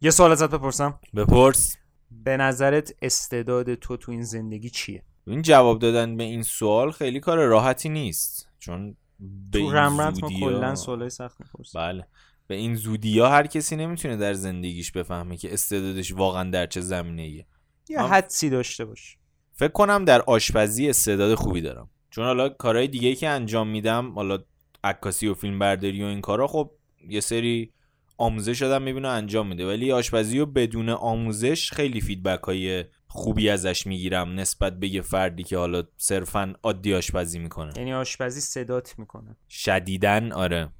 [0.00, 1.00] یه سوال ازت بپرسم.
[1.16, 1.76] بپرس.
[2.10, 7.20] به نظرت استعداد تو تو این زندگی چیه؟ این جواب دادن به این سوال خیلی
[7.20, 8.48] کار راحتی نیست.
[8.58, 12.06] چون به تو این رمرنت ما کلا سوالای سخت می‌پرسیم بله.
[12.46, 16.80] به این زودی ها هر کسی نمی‌تونه در زندگیش بفهمه که استعدادش واقعا در چه
[16.80, 17.46] زمینه ایه
[17.88, 19.16] یه من- حدسی داشته باش.
[19.52, 21.90] فکر کنم در آشپزی استعداد خوبی دارم.
[22.10, 24.38] چون حالا کارهای دیگه که انجام میدم حالا
[24.84, 26.70] عکاسی و فیلم برداری و این کارا خب
[27.08, 27.72] یه سری
[28.18, 29.66] آموزش شدم می‌بینه انجام میده.
[29.66, 35.42] ولی آشپزی رو بدون آموزش خیلی فیدبک های خوبی ازش می‌گیرم نسبت به یه فردی
[35.42, 37.72] که حالا صرفا عادی آشپزی می‌کنه.
[37.76, 39.36] یعنی آشپزی صدات می‌کنه.
[39.48, 40.70] شدیدن آره.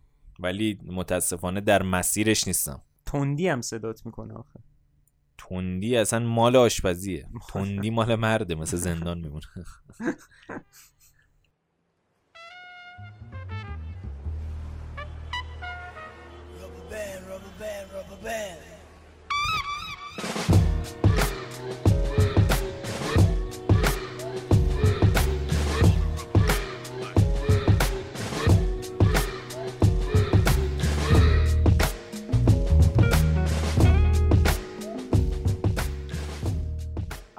[0.40, 2.82] ولی متاسفانه در مسیرش نیستم.
[3.06, 4.60] تندی هم صدات می‌کنه آخه.
[5.38, 7.28] تندی اصلا مال آشپزیه.
[7.52, 9.46] تندی مال مرده مثل زندان میمونه.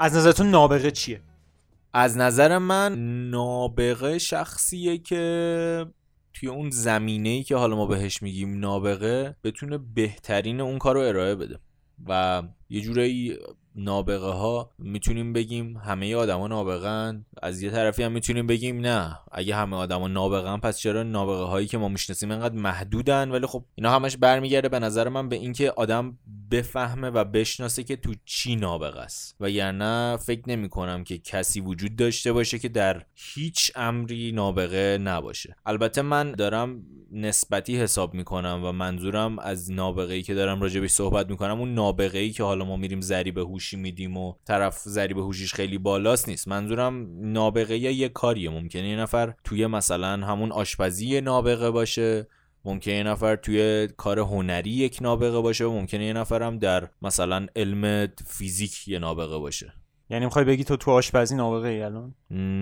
[0.02, 1.22] از نظرتون نابغه چیه؟
[1.94, 2.96] از نظر من
[3.30, 5.86] نابغه شخصیه که
[6.34, 11.02] توی اون زمینه ای که حالا ما بهش میگیم نابغه بتونه بهترین اون کار رو
[11.02, 11.60] ارائه بده.
[12.08, 13.38] و یه جورایی
[13.84, 19.56] نابغه ها می‌تونیم بگیم همه آدما نابغن از یه طرفی هم می‌تونیم بگیم نه اگه
[19.56, 23.92] همه آدما نابغن پس چرا نابغه هایی که ما می‌شناسیم انقدر محدودن؟ ولی خب اینا
[23.92, 26.18] همش برمیگرده به نظر من به اینکه آدم
[26.52, 29.36] بفهمه و بشناسه که تو چی نابغه است.
[29.40, 34.98] و یعنی فکر نمی کنم که کسی وجود داشته باشه که در هیچ امری نابغه
[34.98, 35.56] نباشه.
[35.66, 41.30] البته من دارم نسبتی حساب می‌کنم و منظورم از نابغه ای که دارم راجبش صحبت
[41.30, 45.54] می‌کنم اون نابغه ای که حالا ما میریم ضریب هوشی میدیم و طرف ضریب هوشیش
[45.54, 46.48] خیلی بالاست نیست.
[46.48, 48.50] منظورم نابغه یه کاریه.
[48.50, 52.28] ممکنه یه نفر توی مثلا همون آشپزی نابغه باشه
[52.66, 57.48] ممکنه یه نفر توی کار هنری یک نابغه باشه و ممکنه یه نفر در مثلا
[57.56, 59.74] علم فیزیک یه نابغه باشه.
[60.12, 62.16] یعنی می‌خوای بگی تو تو آشپزی نابغه ای الان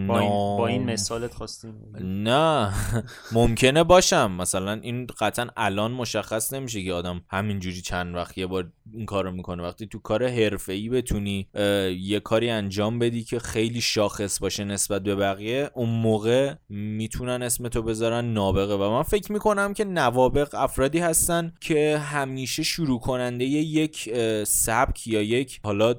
[0.07, 1.67] با این, با این مثالت خواستی
[2.01, 2.73] نه.
[3.31, 4.31] ممکنه باشم.
[4.31, 9.23] مثلا این قطعا الان مشخص نمیشه که آدم همینجوری چند وقت یه بار این کار
[9.23, 9.63] رو می‌کنه.
[9.63, 15.03] وقتی تو کار حرفه‌ای بتونی اه، یه کاری انجام بدی که خیلی شاخص باشه نسبت
[15.03, 18.73] به بقیه اون موقع می‌تونن اسم تو بذارن نابغه.
[18.75, 24.09] و من فکر می‌کنم که نوابغ افرادی هستن که همیشه شروع کننده یک
[24.43, 25.95] سبک یا یک حالا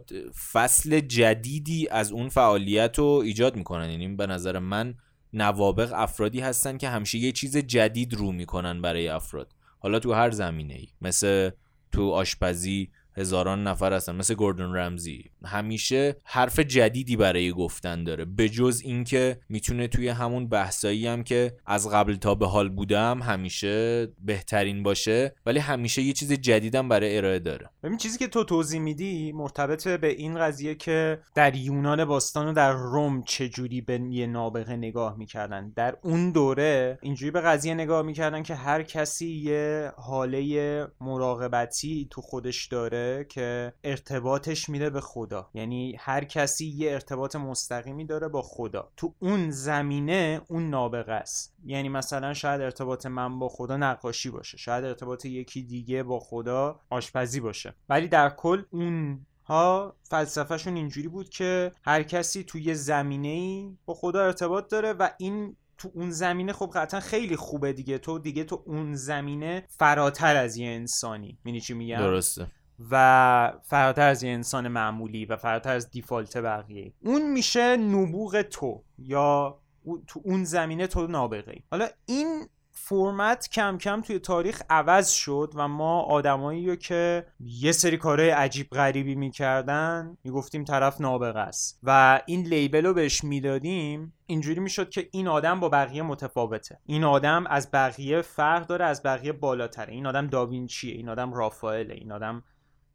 [0.52, 1.00] فصل
[1.38, 3.90] جدیدی از اون فعالیت رو ایجاد می‌کنن.
[3.90, 4.94] یعنی به نظر من
[5.32, 9.52] نوابغ افرادی هستن که همیشه یه چیز جدید رو می‌کنن برای افراد.
[9.78, 11.50] حالا تو هر زمینه ای مثل
[11.92, 15.24] تو آشپزی هزاران نفر هستن مثل گوردون رمزی.
[15.44, 18.24] همیشه حرف جدیدی برای گفتن داره.
[18.24, 23.22] به جز اینکه می‌تونه توی همون بحثایی هم که از قبل تا به حال بودم
[23.22, 27.70] همیشه بهترین باشه ولی همیشه یه چیز جدیدم برای ارائه داره.
[27.82, 32.52] ببین چیزی که تو توضیح میدی مرتبط به این قضیه که در یونان باستان و
[32.52, 35.72] در روم چجوری به یه نابغه نگاه می‌کردن.
[35.76, 42.20] در اون دوره اینجوری به قضیه نگاه می‌کردن که هر کسی یه حاله مراقبتی تو
[42.20, 45.50] خودش داره که ارتباطش میره به خدا.
[45.54, 48.92] یعنی هر کسی یه ارتباط مستقیمی داره با خدا.
[48.96, 51.54] تو اون زمینه اون نابغه است.
[51.64, 54.56] یعنی مثلا شاید ارتباط من با خدا نقاشی باشه.
[54.56, 57.74] شاید ارتباط یکی دیگه با خدا آشپزی باشه.
[57.88, 63.76] ولی در کل اون ها فلسفهشون اینجوری بود که هر کسی توی یه زمینه ای
[63.86, 67.98] با خدا ارتباط داره و این تو اون زمینه خب قطعا خیلی خوبه دیگه.
[67.98, 71.38] تو دیگه تو اون زمینه فراتر از یه انسانی.
[71.44, 72.46] می‌دونی چی میگم؟ درسته.
[72.90, 76.92] و فراتر از یه انسان معمولی و فراتر از دیفالت بقیه.
[77.04, 79.58] اون میشه نبوغ تو یا
[80.06, 81.62] تو اون زمینه تو نابغه.
[81.70, 87.72] حالا این فرمت کم کم توی تاریخ عوض شد و ما آدمایی رو که یه
[87.72, 91.80] سری کارهای عجیب غریبی می‌کردن می‌گفتیم طرف نابغه است.
[91.82, 96.78] و این لیبل رو بهش می‌دادیم اینجوری می‌شد که این آدم با بقیه متفاوته.
[96.86, 99.94] این آدم از بقیه فرق داره از بقیه بالاتره.
[99.94, 102.42] این آدم داوینچیه این آدم رافائله این آدم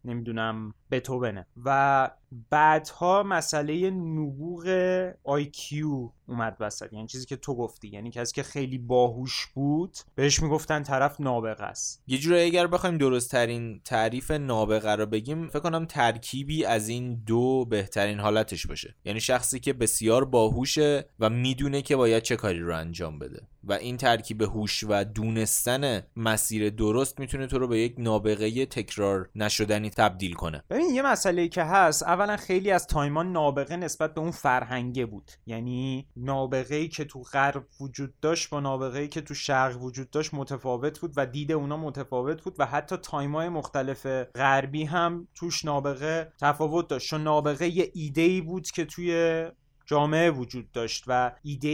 [0.05, 2.09] نمی‌دونم بتوونه و
[2.49, 4.65] بعدها مسئله نبوغ
[5.27, 5.73] IQ
[6.27, 6.93] اومد وسط.
[6.93, 7.87] یعنی چیزی که تو گفتی.
[7.87, 12.03] یعنی کسی که خیلی باهوش بود بهش می‌گفتن طرف نابغه است.
[12.07, 17.23] یه جوری اگر بخوایم درست ترین تعریف نابغه رو بگیم فکر کنم ترکیبی از این
[17.27, 18.95] دو بهترین حالتش باشه.
[19.05, 23.47] یعنی شخصی که بسیار باهوشه و می‌دونه که باید چه کاری رو انجام بده.
[23.63, 29.29] و این ترکیب هوش و دونستن مسیر درست می‌تونه تو رو به یک نابغه تکرار
[29.35, 30.63] نشدنی تبدیل کنه.
[30.83, 35.31] ببین یه مسئله که هست اولا خیلی از تایما نابغه نسبت به اون فرهنگه بود.
[35.45, 40.09] یعنی نابغه ای که تو غرب وجود داشت با نابغه ای که تو شرق وجود
[40.09, 45.65] داشت متفاوت بود و دید اونا متفاوت بود و حتی تایمای مختلف غربی هم توش
[45.65, 47.09] نابغه تفاوت داشت.
[47.09, 49.45] چون نابغه یه ایده ای بود که توی
[49.85, 51.69] جامعه وجود داشت و ایده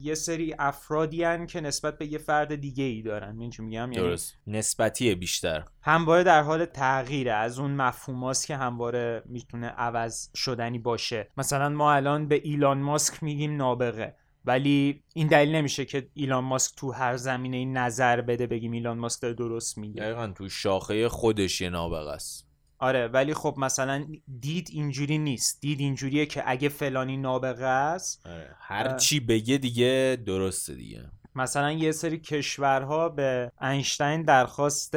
[0.00, 3.40] یه سری افرادی هن که نسبت به یه فرد دیگه ای دارن.
[3.40, 4.34] این چی میگم؟ یعنی درست.
[4.46, 5.64] نسبتی بیشتر.
[5.82, 7.32] همواره در حال تغییره.
[7.32, 11.28] از اون مفهوماست که همواره می‌تونه عوض شدنی باشه.
[11.36, 14.16] مثلا ما الان به ایلان ماسک میگیم نابغه.
[14.44, 19.22] ولی این دلیل نمیشه که ایلان ماسک تو هر زمینه نظر بده بگیم ایلان ماسک
[19.22, 20.02] داره درست میگه.
[20.02, 22.48] دقیقا تو شاخه خودش یه نابغه است.
[22.84, 24.06] آره ولی خب مثلا
[24.40, 25.60] دید اینجوری نیست.
[25.60, 28.56] دید اینجوریه که اگه فلانی نابغه است آره.
[28.58, 31.10] هر چی بگه دیگه درسته دیگه.
[31.36, 34.96] مثلا یه سری کشورها به اینشتین درخواست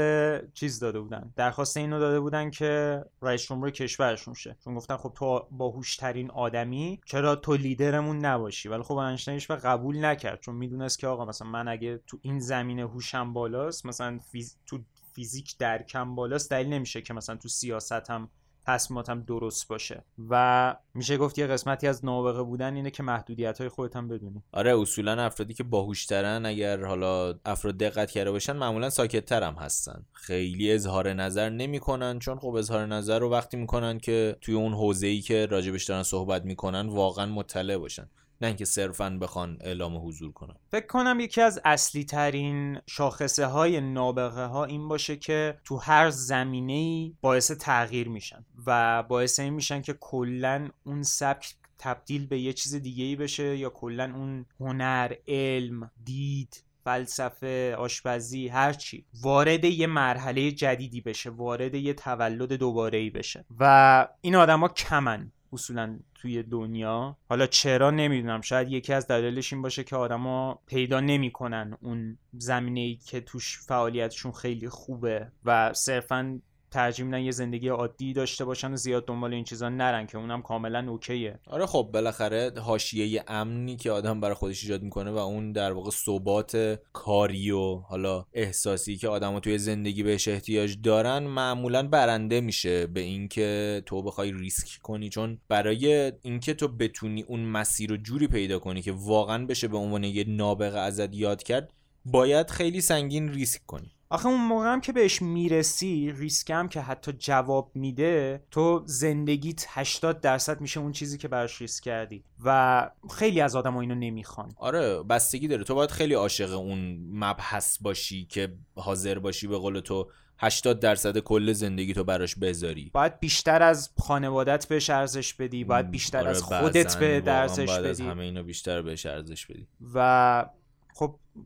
[0.54, 1.34] چیز داده بودن.
[1.36, 4.58] درخواست اینو داده بودن که رئیس جمهور کشورشون شه.
[4.64, 10.40] چون گفتن خب تو باهوشترین آدمی چرا تو لیدرمون نباشی؟ ولی خب اینشتینش قبول نکرد.
[10.40, 14.58] چون می‌دونست که آقا مثلا من اگه تو این زمینه هوشم بالاست مثلا فیز...
[14.66, 14.80] تو
[15.18, 18.30] فیزیک درکم بالاست دلیل نمیشه که مثلا تو سیاست هم
[18.66, 20.04] تصمیماتم درست باشه.
[20.30, 24.44] و میشه گفت یه قسمتی از نابغه بودن اینه که محدودیت های خودت هم بدونی.
[24.52, 30.06] آره اصولا افرادی که باهوشترن اگر حالا افراد دقت کرده باشن معمولا ساکتتر هم هستن.
[30.14, 35.08] خیلی اظهار نظر نمی‌کنن چون خب اظهار نظر رو وقتی می‌کنن که توی اون حوزه
[35.08, 38.10] ای که راجبش دارن صحبت می‌کنن واقعا مطلع باشن.
[38.42, 40.56] نه اینکه صرفا بخوان اعلام حضور کنن.
[40.72, 46.10] فکر کنم یکی از اصلی ترین شاخصه های نابغه ها این باشه که تو هر
[46.10, 52.40] زمینه ای باعث تغییر میشن و باعث این میشن که کلا اون سبک تبدیل به
[52.40, 59.66] یه چیز دیگه ای بشه یا کلا اون هنر علم دید فلسفه آشپزی هرچی وارد
[59.66, 63.46] یه مرحله جدیدی بشه وارد یه تولد دوباره ای بشه.
[63.60, 65.32] و این آدما کمن.
[65.54, 67.18] اصولا توی دنیا.
[67.30, 68.42] حالا چرا نمی‌دونم.
[68.42, 73.60] شاید یکی از دلایلش این باشه که آدما پیدا نمی‌کنن اون زمینه ای که توش
[73.68, 76.40] فعالیتشون خیلی خوبه و صرفا
[76.72, 80.42] ترجیح میدن یه زندگی عادی داشته باشن و زیاد دنبال این چیزا نرن که اونم
[80.42, 81.40] کاملا اوکیه.
[81.48, 85.92] آره خب بالاخره حاشیه امنی که آدم برای خودش ایجاد می‌کنه و اون در واقع
[85.92, 92.88] ثبات کاری و حالا احساسی که آدم توی زندگی بهش احتیاج دارن معمولا برنده میشه
[92.88, 95.10] به اینکه تو بخوای ریسک کنی.
[95.10, 99.78] چون برای اینکه تو بتونی اون مسیر رو جوری پیدا کنی که واقعا بشه به
[99.78, 101.74] عنوان یه نابغه ازت یاد کرد
[102.06, 103.97] باید خیلی سنگین ریسک کنی.
[104.10, 109.66] آخه اون موقع هم که بهش می‌رسی ریسک هم که حتی جواب میده تو زندگیت
[109.70, 114.54] 80 درصد میشه اون چیزی که براش ریسک کردی و خیلی از آدم اینو نمی‌خوان.
[114.58, 115.64] آره بستگی داره.
[115.64, 120.08] تو باید خیلی عاشق اون مبحث باشی که حاضر باشی به قول تو
[120.40, 122.92] 80 درصد کل زندگی تو براش بذاری.
[122.94, 127.86] باید بیشتر از خانوادت بهش ارزش بدی باید بیشتر آره از خودت به ارزش باید
[127.86, 128.10] از بدی.
[128.10, 129.68] همه اینا بیشتر بهش ارزش بدی.
[129.94, 130.46] و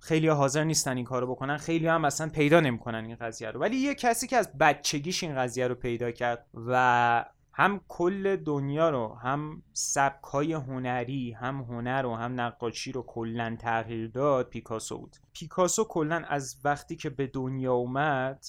[0.02, 3.60] خیلی حاضر نیستن این کارو بکنن خیلی هم اصلا پیدا نمی‌کنن این قضیه رو.
[3.60, 8.90] ولی یه کسی که از بچگیش این قضیه رو پیدا کرد و هم کل دنیا
[8.90, 14.98] رو هم سبک های هنری هم هنر و هم نقاشی رو کلا تغییر داد پیکاسو
[14.98, 15.16] بود.
[15.34, 18.46] پیکاسو کلا از وقتی که به دنیا اومد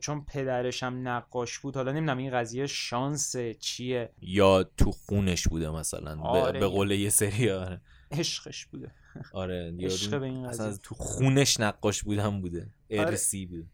[0.00, 5.70] چون پدرش هم نقاش بود حالا نمی‌دونم این قضیه شانس چیه؟ یا تو خونش بوده
[5.70, 6.60] مثلا به- آره.
[6.60, 8.90] به قول یه سری آره عشقش بوده.
[9.32, 12.70] آره عشق به این اصلا تو خونش نقاش بودن بوده.
[12.90, 13.66] ارسی بود.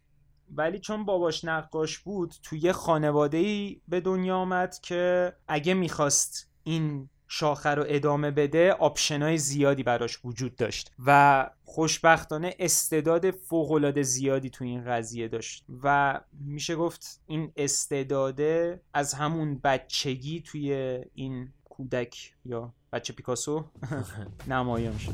[0.55, 6.49] ولی چون باباش نقاش بود توی یه خانواده ای به دنیا آمد که اگه می‌خواست
[6.63, 14.49] این شاخه رو ادامه بده آپشنای زیادی براش وجود داشت و خوشبختانه استعداد فوقالعاده زیادی
[14.49, 20.73] تو این قضیه داشت و میشه گفت این استعداده از همون بچگی توی
[21.13, 23.65] این کودک یا بچه پیکاسو
[24.47, 25.13] نمایان شد.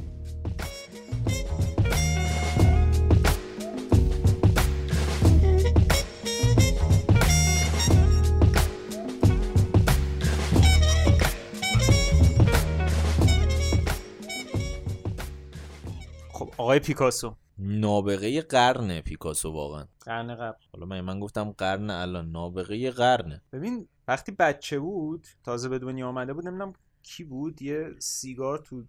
[16.33, 17.35] خب آقای پیکاسو.
[17.57, 19.85] نابغه قرن پیکاسو واقعا.
[20.01, 20.57] قرن قبل.
[20.73, 22.31] حالا من من گفتم قرن الان.
[22.31, 23.41] نابغه قرنه.
[23.53, 28.83] ببین وقتی بچه بود تازه به دنیا آمده بود نمی‌دونم کی بود؟ یه سیگار تو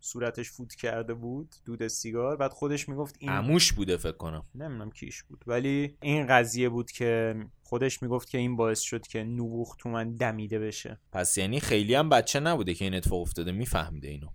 [0.00, 2.36] صورتش فوت کرده بود دود سیگار.
[2.36, 4.44] بعد خودش می‌گفت این عموش بوده فکر کنم.
[4.54, 5.44] نمی‌دونم کیش بود.
[5.46, 10.14] ولی این قضیه بود که خودش می‌گفت که این باعث شد که نبوغ تو من
[10.14, 11.00] دمیده بشه.
[11.12, 13.52] پس یعنی خیلی هم بچه نبوده که این اتفاق افتاده.
[13.52, 14.28] میفهمیده اینو.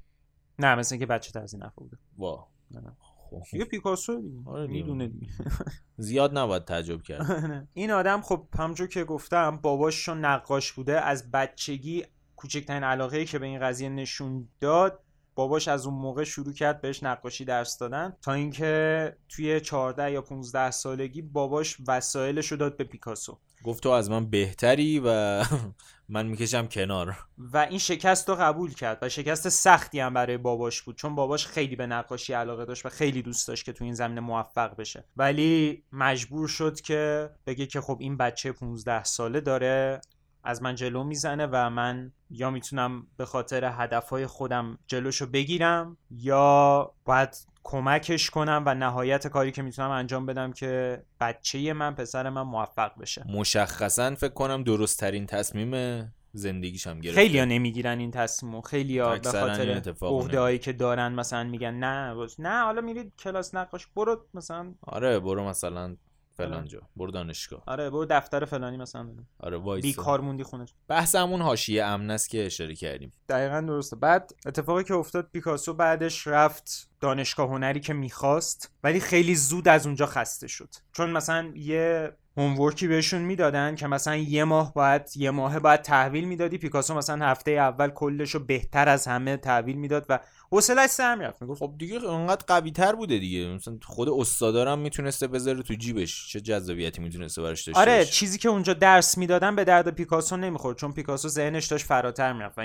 [0.60, 2.98] نه مثل اینکه بچه تازه نفهمیده وا نه.
[3.30, 3.44] خب.
[3.54, 4.68] یه پیکاسو آره.
[4.68, 5.12] می‌دونه
[5.98, 7.26] زیاد نباید تعجب کرد.
[7.74, 11.02] این آدم خب همجور که گفتم باباش چون نقاش بوده.
[11.02, 12.06] از بچگی
[12.36, 15.00] کوچکترین علاقه ای که به این قضیه نشون داد
[15.36, 18.14] باباش از اون موقع شروع کرد بهش نقاشی درس دادن.
[18.22, 23.40] تا اینکه توی 14 یا 15 سالگی باباش وسایلش رو داد به پیکاسو.
[23.64, 25.44] گفت تو از من بهتری و
[26.10, 27.16] من می‌کشم کنار.
[27.38, 31.48] و این شکست رو قبول کرد و شکست سختی هم برای باباش بود چون باباش
[31.48, 35.06] خیلی به نقاشی علاقه داشت و خیلی دوست داشت که تو این زمینه موفق بشه.
[35.18, 40.02] ولی مجبور شد که بگه که خب این بچه 15 ساله داره
[40.44, 46.92] از من جلو می‌زنه و من یا می‌تونم به خاطر هدفهای خودم جلوشو بگیرم یا
[47.06, 52.42] باید کمکش کنم و نهایت کاری که می‌تونم انجام بدم که بچه من پسر من
[52.42, 53.26] موفق بشه.
[53.30, 57.22] مشخصا فکر کنم درست ترین تصمیم زندگیش هم گرفته.
[57.22, 61.74] خیلی ها نمی‌گیرن این تصمیم خیلی ها به خاطر عهده هایی که دارن مثلا میگن
[61.74, 64.74] نه نه حالا میرید کلاس نقاش برو مثلا.
[64.82, 65.96] آره برو مثلا
[66.38, 66.82] فلان جا.
[66.96, 67.64] برو دانشگاه.
[67.68, 69.08] آره برو دفتر فلانی مثلا
[69.40, 69.88] آره وایسا.
[69.88, 73.14] بیکار موندی خونه بحث همون حاشیه امن است که اشاره کردیم.
[73.30, 73.96] دقیقا درسته.
[73.96, 79.86] بعد اتفاقی که افتاد پیکاسو بعدش رفت دانشگاه هنری که می‌خواست ولی خیلی زود از
[79.86, 80.70] اونجا خسته شد.
[80.92, 86.26] چون مثلا یه هومورکی بهشون می‌دادن که مثلا یه ماه باید یه ماه باید تحویل
[86.26, 86.58] می‌دادی.
[86.58, 90.20] پیکاسو مثلا هفته اول کلش رو بهتر از همه تحویل می‌داد و
[90.52, 91.42] حوصلش سر می‌رفت.
[91.42, 93.48] می‌گفت خب دیگه انقدر قوی تر بوده دیگه.
[93.48, 96.32] مثلا خود استادارم می‌تونسته بذاره تو جیبش.
[96.32, 98.06] چه جذابیتی می‌تونسته براش داشته آره.
[98.06, 100.78] چیزی که اونجا درس می‌دادن به درد پیکاسو نمی‌خورد.
[100.78, 102.62] چون پیکاسو ذهنش داشت فراتر می‌رفت و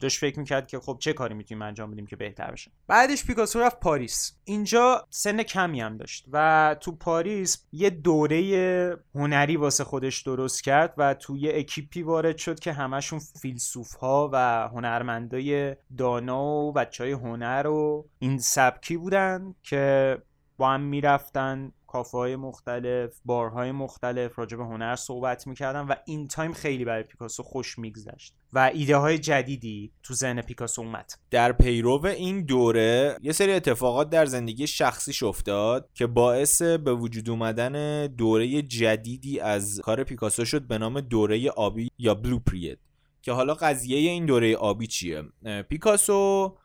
[0.00, 2.70] داشت فکر می‌کرد که خب چه کاری می‌تونیم انجام بدیم که بهتر بشه.
[2.86, 4.32] بعدش پیکاسو رفت پاریس.
[4.44, 10.94] اینجا سن کمی هم داشت و تو پاریس یه دوره هنری واسه خودش درست کرد
[10.98, 17.03] و تو یه اکیپی وارد شد که همشون فیلسوف ها و هنرمندای دانا و بچه
[17.04, 20.18] های هنر و این سبکی بودن که
[20.56, 26.28] با هم می‌رفتن کافه های مختلف بارهای مختلف راجع به هنر صحبت می‌کردن و این
[26.28, 31.12] تایم خیلی برای پیکاسو خوش میگذشت و ایده های جدیدی تو ذهن پیکاسو اومد.
[31.30, 37.30] در پیرو این دوره یه سری اتفاقات در زندگی شخصیش افتاد که باعث به وجود
[37.30, 42.78] اومدن دوره جدیدی از کار پیکاسو شد به نام دوره آبی یا بلو پرید
[43.22, 45.22] که حالا قضیه این دوره آبی چیه؟
[45.68, 46.56] پیکاسو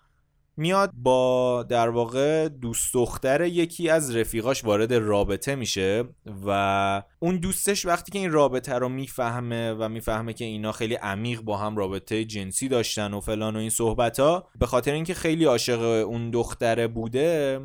[0.59, 6.03] میاد با در واقع دوست دختر یکی از رفیقاش وارد رابطه میشه
[6.45, 11.41] و اون دوستش وقتی که این رابطه رو می‌فهمه و می‌فهمه که اینا خیلی عمیق
[11.41, 15.45] با هم رابطه جنسی داشتن و فلان و این صحبت ها به خاطر اینکه خیلی
[15.45, 17.59] عاشق اون دختره بوده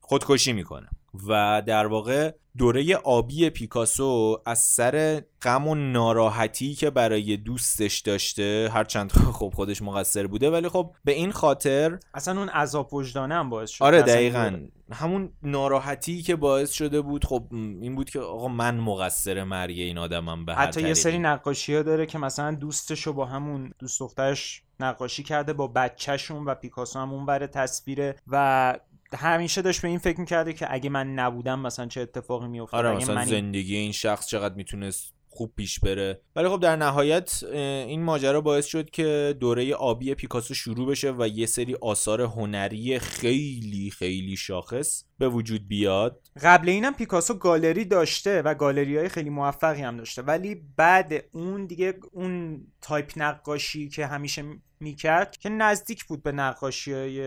[0.00, 0.88] خودکشی می‌کنه.
[1.28, 8.70] و در واقع دوره آبی پیکاسو از سر غم و ناراحتی که برای دوستش داشته
[8.74, 13.50] هرچند خب خودش مقصر بوده ولی خب به این خاطر اصلا اون عذاب وجدانه هم
[13.50, 13.84] باعث شد.
[13.84, 14.58] آره دقیقا.
[14.92, 19.98] همون ناراحتی که باعث شده بود خب این بود که آقا من مقصر مرگ این
[19.98, 21.18] آدمم به حتی یه سری.
[21.18, 26.44] نقاشی ها داره که مثلا دوستش رو با همون دوست دخترش نقاشی کرده با بچهشون
[26.44, 28.74] و پیکاسو هم اون بره تصویره و
[29.16, 32.96] همیشه داشت به این فکر می‌کرده که اگه من نبودم مثلا چه اتفاقی میافتاد آره
[32.96, 36.20] مثلا من زندگی این شخص چقدر می‌تونست خوب پیش بره.
[36.36, 41.28] ولی خب در نهایت این ماجرا باعث شد که دوره آبی پیکاسو شروع بشه و
[41.28, 46.20] یه سری آثار هنری خیلی خیلی شاخص به وجود بیاد.
[46.42, 50.22] قبل اینم پیکاسو گالری داشته و گالری های خیلی موفقی هم داشته.
[50.22, 54.44] ولی بعد اون دیگه اون تایپ نقاشی که همیشه
[54.80, 57.22] می‌کرد که نزدیک بود به نقاشی های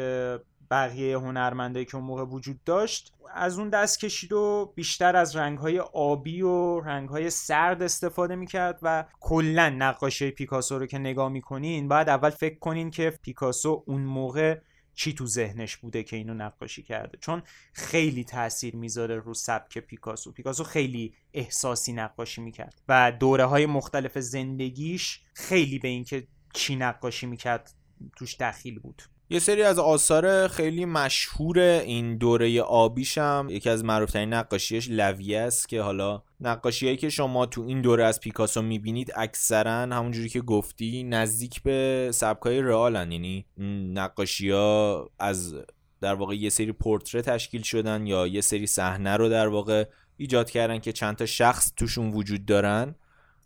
[0.73, 5.79] بقیه هنرمندایی که اون موقع وجود داشت از اون دست کشید و بیشتر از رنگهای
[5.79, 12.09] آبی و رنگهای سرد استفاده می‌کرد و کلا نقاشی پیکاسو رو که نگاه می‌کنین باید
[12.09, 14.59] اول فکر کنین که پیکاسو اون موقع
[14.95, 17.17] چی تو ذهنش بوده که اینو نقاشی کرده.
[17.17, 20.31] چون خیلی تاثیر می‌ذاره رو سبک پیکاسو.
[20.31, 27.25] پیکاسو خیلی احساسی نقاشی می‌کرد و دوره های مختلف زندگیش خیلی به اینکه چی نقاشی
[27.25, 27.73] می‌کرد
[28.17, 29.01] توش دخیل بود.
[29.33, 35.39] یه سری از آثار خیلی مشهور این دوره آبیش هم یکی از معروفترین نقاشیش لویه
[35.39, 40.41] است که حالا نقاشیهایی که شما تو این دوره از پیکاسو می‌بینید اکثرا همونجوری که
[40.41, 43.11] گفتی نزدیک به سبکای رئالن.
[43.11, 43.45] یعنی
[43.93, 45.55] نقاشی ها از
[46.01, 49.85] در واقع یه سری پورتره تشکیل شدن یا یه سری صحنه رو در واقع
[50.17, 52.95] ایجاد کردن که چند تا شخص توشون وجود دارن.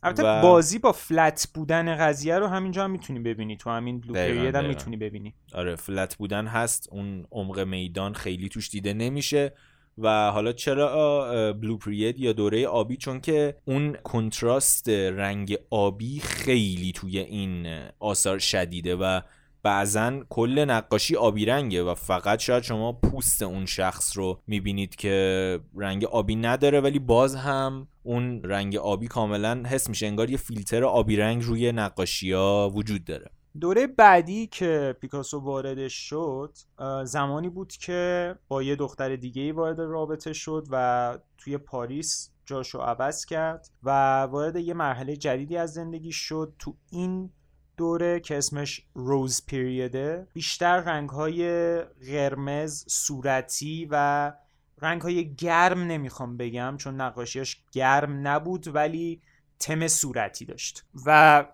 [0.08, 3.58] البته و- بازی با فلت بودن قضیه رو همینجا هم می‌تونی ببینی.
[3.58, 4.66] تو همین بلو پریود هم.
[4.66, 5.34] می‌تونی ببینی.
[5.54, 6.90] آره فلت بودن هست.
[6.92, 9.54] اون عمق میدان خیلی توش دیده نمیشه.
[9.98, 16.92] و حالا چرا بلو پرید یا دوره آبی؟ چون که اون کنتراست رنگ آبی خیلی
[16.92, 19.22] توی این آثار شدیده و
[19.64, 25.60] بعضا کل نقاشی آبی رنگه و فقط شاید شما پوست اون شخص رو می‌بینید که
[25.78, 30.84] رنگ آبی نداره ولی باز هم اون رنگ آبی کاملا حس میشه انگار یه فیلتر
[30.84, 33.32] آبی رنگ روی نقاشی ها وجود داره.
[33.60, 36.58] دوره بعدی که پیکاسو وارد شد
[37.04, 42.80] زمانی بود که با یه دختر دیگه ای وارد رابطه شد و توی پاریس جاشو
[42.80, 46.54] عوض کرد و وارد یه مرحله جدیدی از زندگی شد.
[46.60, 47.30] تو این
[47.78, 54.34] دوره که اسمش روز پیریده بیشتر رنگهای قرمز صورتی و
[54.82, 59.22] رنگهای گرم نمی‌خوام بگم چون نقاشیاش گرم نبود ولی
[59.60, 61.46] تم صورتی داشت و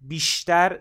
[0.00, 0.80] بیشتر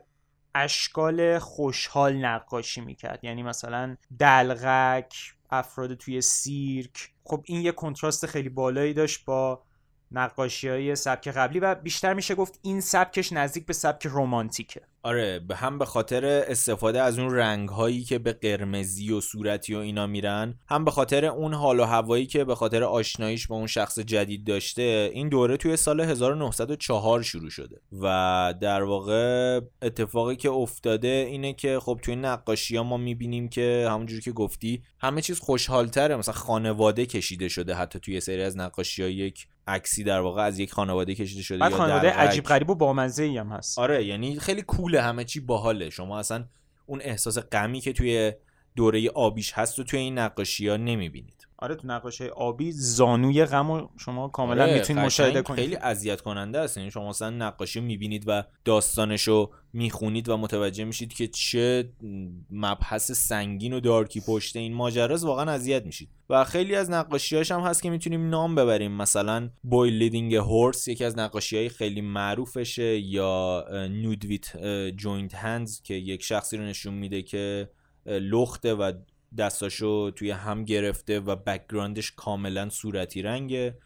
[0.56, 3.24] اشکال خوشحال نقاشی می‌کرد.
[3.24, 5.16] یعنی مثلا دلغک
[5.50, 7.12] افراد توی سیرک.
[7.24, 9.64] خب این یه کنتراست خیلی بالایی داشت با
[10.12, 15.40] نقاشی های سبک قبلی و بیشتر میشه گفت این سبکش نزدیک به سبک رومانتیکه آره
[15.40, 19.78] به هم به خاطر استفاده از اون رنگ هایی که به قرمزی و صورتی و
[19.78, 23.68] اینا میرن هم به خاطر اون حال و هوایی که به خاطر آشناییش با اون
[23.68, 27.82] شخص جدید داشته این دوره توی سال 1904 شروع شده.
[28.02, 33.88] و در واقع اتفاقی که افتاده اینه که خب توی نقاشی ها ما می‌بینیم که
[33.90, 36.16] همونجوری که گفتی همه چیز خوشحالتره.
[36.16, 40.60] مثلا خانواده کشیده شده حتی توی سری از نقاشی ها یک عکسی در واقع از
[40.60, 42.12] یک خانواده کشیده شده بعد خانواده.
[42.12, 43.80] عجیب غریب و بامزه ای هم هست.
[43.80, 45.90] آره یعنی خیلی کوله همه چی باحاله.
[45.90, 46.46] شما اصلا
[46.86, 48.34] اون احساس غمی که توی
[48.76, 51.47] دوره آبیش هست و توی این نقاشی ها نمی‌بینید.
[51.60, 56.60] آره تو نقاشی آبی زانوی غم شما کاملا آره، می‌تونید مشاهده کنید خیلی اذیت کننده
[56.60, 56.78] است.
[56.78, 61.90] یعنی شما مثلا نقاشی می‌بینید و داستانشو می‌خونید و متوجه میشید که چه
[62.52, 66.10] مبحث سنگین و dark ی پشت این ماجراست واقعا اذیت میشید.
[66.30, 68.92] و خیلی از نقاشیاش هم هست که می‌تونیم نام ببریم.
[68.92, 74.58] مثلا Boy Leading Horse یکی از نقاشی های خیلی معروفشه یا Nude with
[74.96, 77.70] Joined Hands که یک شخصی رو نشون میده که
[78.06, 78.92] لخته و
[79.38, 83.78] دستاشو توی هم گرفته و background ش کاملا صورتی رنگه.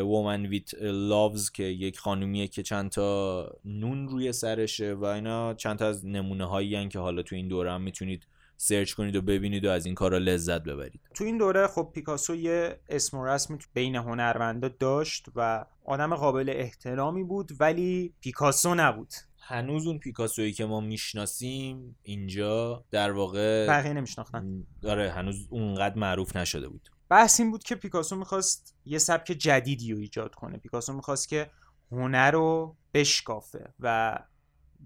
[0.00, 5.78] Woman with Loaves که یک خانومیه که چند تا نون روی سرشه و اینا چند
[5.78, 9.64] تا از نمونه هایی که حالا تو این دوره هم می‌تونید سرچ کنید و ببینید
[9.64, 11.00] و از این کارا لذت ببرید.
[11.14, 16.52] تو این دوره خب پیکاسو یه اسم و رسمی بین هنرمندا داشت و آدم قابل
[16.56, 19.14] احترامی بود ولی پیکاسو نبود.
[19.48, 24.64] هنوز اون پیکاسویی که ما می‌شناسیم اینجا در واقع بقیه نمیشناختن.
[24.84, 26.88] آره هنوز اونقدر معروف نشده بود.
[27.08, 30.58] بحث این بود که پیکاسو می‌خواست یه سبک جدیدی رو ایجاد کنه.
[30.58, 31.50] پیکاسو می‌خواست که
[31.92, 34.18] هنر رو بشکافه و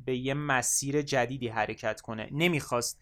[0.05, 2.29] به یه مسیر جدیدی حرکت کنه.
[2.33, 3.01] نمی‌خواست.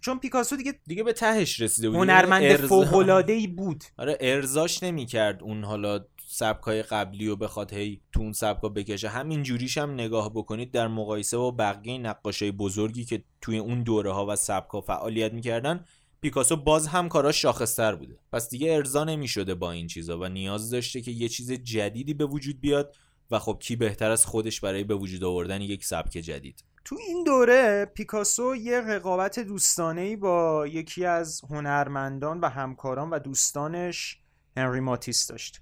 [0.00, 1.98] چون پیکاسو دیگه دیگه به تهش رسیده بود.
[1.98, 3.84] هنرمند فوق‌العاده‌ای بود.
[3.98, 9.08] آره ارزاش نمی‌کرد اون حالا سبکای قبلی و بخواد هی تو اون سبکا بکشه.
[9.08, 14.12] همین جوریش هم نگاه بکنید در مقایسه با بقیه نقاشای بزرگی که توی اون دوره
[14.12, 15.84] ها و سبکا فعالیت می‌کردن
[16.20, 18.18] پیکاسو باز هم کاراش شاخصتر بوده.
[18.32, 22.26] پس دیگه ارضا نمی‌شده با این چیزا و نیاز داشته که یه چیز جدیدی به
[22.26, 22.94] وجود بیاد
[23.30, 26.64] و خب کی بهتر از خودش برای به وجود آوردن یک سبک جدید.
[26.84, 34.18] تو این دوره پیکاسو یه رقابت دوستانه‌ای با یکی از هنرمندان و همکاران و دوستانش
[34.56, 35.60] هنری ماتیس داشت.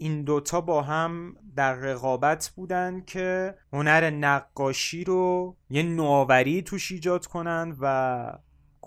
[0.00, 7.26] این دوتا با هم در رقابت بودن که هنر نقاشی رو یه نوآوری توش ایجاد
[7.26, 8.32] کنن و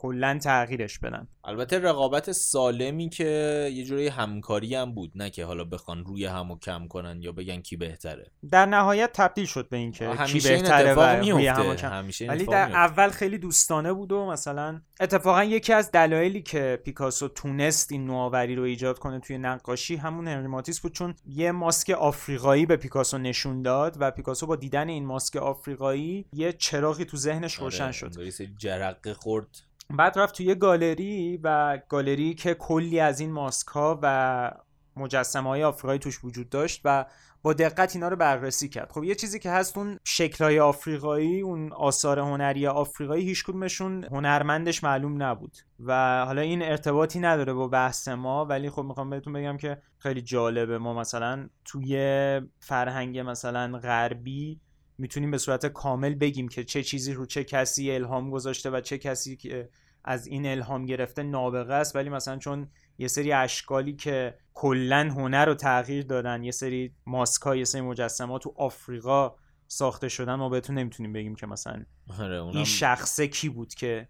[0.03, 1.27] کلا تغییرش بدن.
[1.43, 3.25] البته رقابت سالمی که
[3.73, 7.61] یه جوری همکاری هم بود نه که حالا بخوان روی همو کم کنن یا بگن
[7.61, 8.31] کی بهتره.
[8.51, 11.89] در نهایت تبدیل شد به اینکه کی بهتره و روی همو کم.
[11.89, 12.79] همیشه ولی در میفته.
[12.79, 18.55] اول خیلی دوستانه بود و مثلا اتفاقا یکی از دلایلی که پیکاسو تونست این نوآوری
[18.55, 23.17] رو ایجاد کنه توی نقاشی همون هنری ماتیس بود چون یه ماسک آفریقایی به پیکاسو
[23.17, 27.91] نشون داد و پیکاسو با دیدن این ماسک آفریقایی یه چراغی تو ذهنش روشن آره،
[27.91, 28.13] شد
[28.57, 29.72] جرقه خورد.
[29.97, 34.51] بعد رفت توی گالری و گالری که کلی از این ماسک ها و
[34.97, 37.05] مجسمه های آفریقایی توش وجود داشت و
[37.41, 38.91] با دقت اینا رو بررسی کرد.
[38.91, 44.83] خب یه چیزی که هست اون شکلهای آفریقایی اون آثار هنری آفریقایی هیچ کدومشون هنرمندش
[44.83, 49.57] معلوم نبود و حالا این ارتباطی نداره با بحث ما ولی خب می‌خوام بهتون بگم
[49.57, 50.77] که خیلی جالبه.
[50.77, 54.59] ما مثلا توی فرهنگ مثلا غربی
[54.97, 58.97] می‌تونیم به صورت کامل بگیم که چه چیزی رو چه کسی الهام گذاشته و چه
[58.97, 59.69] کسی که
[60.03, 65.45] از این الهام گرفته نابغه است ولی مثلا چون یه سری اشکالی که کلا هنر
[65.45, 69.35] رو تغییر دادن یه سری ماسکا یه سری مجسمات تو آفریقا
[69.67, 71.83] ساخته شدن ما بهتون نمی‌تونیم بگیم که مثلا
[72.19, 74.07] آره اونم این شخصه کی بود که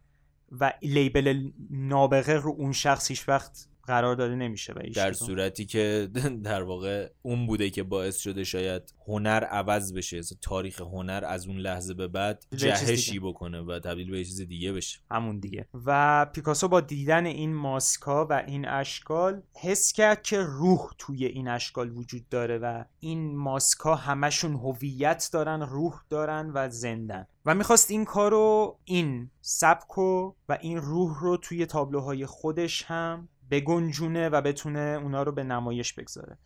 [0.51, 5.13] و لیبل نابغه رو اون شخص هیچ وقت قرار داده نمیشه و در.
[5.13, 6.09] صورتی که
[6.43, 11.47] در واقع اون بوده که باعث شده شاید هنر عوض بشه اصلا تاریخ هنر از
[11.47, 13.19] اون لحظه به بعد جهشی.
[13.19, 18.27] بکنه و تبدیل به چیز دیگه بشه همون دیگه و پیکاسو با دیدن این ماسکا
[18.29, 23.95] و این اشکال حس کرد که روح توی این اشکال وجود داره و این ماسکا
[23.95, 30.77] همشون هویت دارن روح دارن و زندن و می‌خواست این کارو این سبکو و این
[30.77, 36.37] روح رو توی تابلوهای خودش هم بگنجونه و بتونه اونا رو به نمایش بگذاره.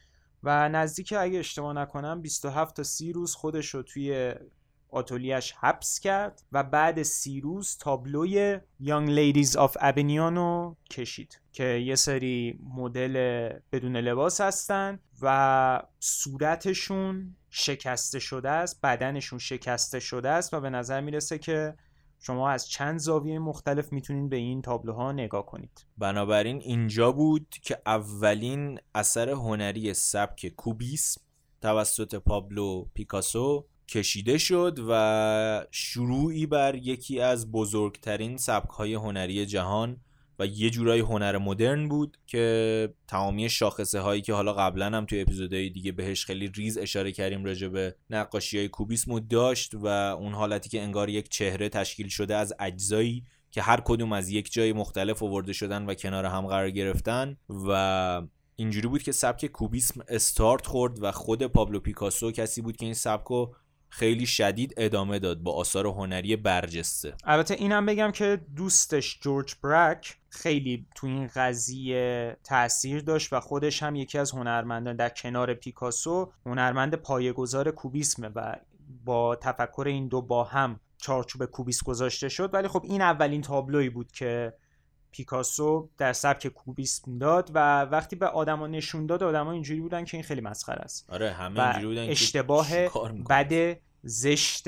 [0.43, 4.36] و نزدیک اگه اشتباه نکنم 27 تا 30 روز خودش رو توی
[4.89, 11.63] آتولیش حبس کرد و بعد سی روز تابلوی Young Ladies of Avignon رو کشید که
[11.63, 20.54] یه سری مدل بدون لباس هستن و صورتشون شکسته شده است بدنشون شکسته شده است
[20.54, 21.76] و به نظر می‌رسه که
[22.19, 25.86] شما از چند زاویه مختلف می‌تونید به این تابلوها نگاه کنید.
[25.97, 31.21] بنابراین اینجا بود که اولین اثر هنری سبک کوبیسم
[31.62, 39.97] توسط پابلو پیکاسو کشیده شد و شروعی بر یکی از بزرگترین سبکهای هنری جهان
[40.39, 45.21] و یه جورای هنر مدرن بود که تمامی شاخصه هایی که حالا قبلا هم توی
[45.21, 50.34] اپیزودهای دیگه بهش خیلی ریز اشاره کردیم راجع به نقاشی های کوبیسم داشت و اون
[50.34, 54.73] حالتی که انگار یک چهره تشکیل شده از اجزایی که هر کدوم از یک جای
[54.73, 58.21] مختلف آورده شدن و کنار هم قرار گرفتن و
[58.56, 62.93] اینجوری بود که سبک کوبیسم استارت خورد و خود پابلو پیکاسو کسی بود که این
[62.93, 63.47] سبکو
[63.89, 67.13] خیلی شدید ادامه داد با آثار هنری برجسته.
[67.23, 73.84] البته اینم بگم که دوستش جورج برک خیلی تو این قضیه تاثیر داشت و خودش
[73.84, 78.56] هم یکی از هنرمندان در کنار پیکاسو هنرمند پایه‌گذار کوبیسمه و
[79.06, 82.54] با تفکر این دو با هم چارچوب کوبیس گذاشته شد.
[82.54, 84.54] ولی خب این اولین تابلویی بود که
[85.12, 90.17] پیکاسو در سبک کوبیسم داد و وقتی به آدما نشون داد آدما اینجوری بودن که
[90.17, 92.67] این خیلی مسخره است آره همه اینجوری بودن اشتباه؟
[93.30, 94.67] بد زشت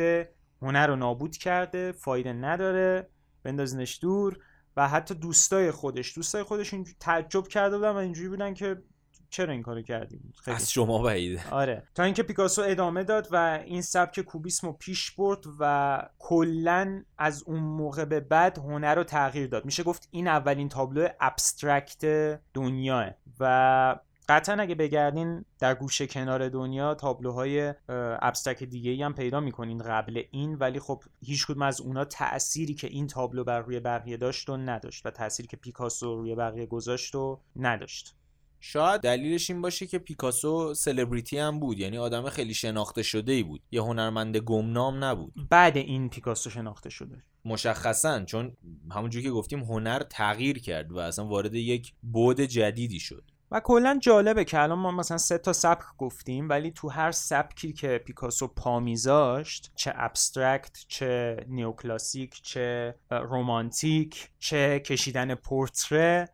[0.61, 3.09] هنر رو نابود کرده فایده نداره
[3.43, 4.39] بندازینش دور
[4.77, 8.83] و حتی دوستای خودش دوستای خودش این تعجب کرده بودن و اینجوری بودن که
[9.29, 11.83] چرا این کارو کردیم خیلی از شما بعیده آره.
[11.95, 17.43] تا اینکه پیکاسو ادامه داد و این سبک کوبیسم رو پیش برد و کلا از
[17.43, 19.65] اون موقع به بعد هنر رو تغییر داد.
[19.65, 22.05] میشه گفت این اولین تابلو ابسترکت
[22.53, 23.09] دنیاه.
[23.39, 27.73] و قطعا اگه بگردین در گوشه کنار دنیا تابلوهای
[28.21, 32.73] abstract دیگه ای هم پیدا می‌کنین قبل این ولی خب هیچ کدوم از اونا تأثیری
[32.73, 36.65] که این تابلو بر روی بقیه داشت و نداشت و تأثیری که پیکاسو روی بقیه
[36.65, 38.15] گذاشت و نداشت.
[38.59, 43.43] شاید دلیلش این باشه که پیکاسو سلبریتی هم بود یعنی آدم خیلی شناخته شده ای
[43.43, 43.61] بود.
[43.71, 45.33] یه هنرمند گمنام نبود.
[45.49, 47.23] بعد این پیکاسو شناخته شده.
[47.45, 48.57] مشخصا چون
[48.91, 53.23] همونجوری که گفتیم هنر تغییر کرد و اصلا وارد یک بعد جدیدی شد.
[53.51, 57.73] و کلا جالبه که الان ما مثلا سه تا سبک گفتیم ولی تو هر سبکی
[57.73, 66.29] که پیکاسو پا میذاشت چه abstract چه neoclassic چه رومانتیک چه کشیدن پورتره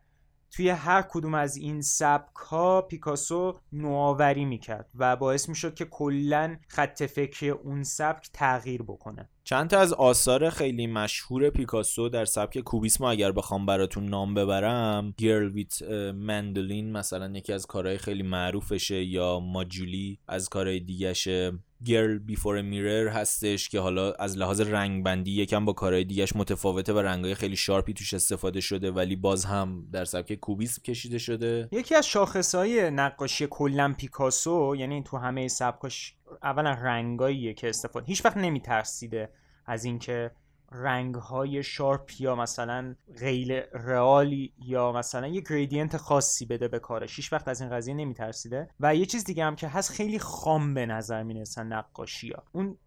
[0.56, 6.56] توی هر کدوم از این سبک ها پیکاسو نوآوری می‌کرد و باعث می‌شد که کلا
[6.68, 9.28] خط فکری اون سبک تغییر بکنه.
[9.44, 15.14] چند تا از آثار خیلی مشهور پیکاسو در سبک کوبیسم اگر بخوام براتون نام ببرم
[15.18, 15.82] Girl with
[16.14, 21.52] Mandolin مثلا یکی از کارهای خیلی معروفشه یا Ma Jolie از کارهای دیگهشه.
[21.84, 26.98] Girl before Mirror هستش که حالا از لحاظ رنگبندی یکم با کارهای دیگهش متفاوته و
[26.98, 31.68] رنگای خیلی sharp ی توش استفاده شده ولی باز هم در سبک کوبیسم کشیده شده.
[31.72, 38.24] یکی از شاخصهای نقاشی کلا پیکاسو یعنی تو همه سبکاش اولا رنگاییه که استفاده هیچ
[38.24, 39.30] وقت نمیترسیده
[39.66, 40.30] از اینکه
[40.72, 47.16] رنگ های sharp یا مثلا غیر رئالی یا مثلا یه gradient خاصی بده به کارش.
[47.16, 48.70] هیچ وقت از این قضیه نمیترسیده.
[48.80, 52.42] و یه چیز دیگه هم که هست خیلی خام به نظر می‌رسن نقاشی ها.
[52.52, 52.78] اون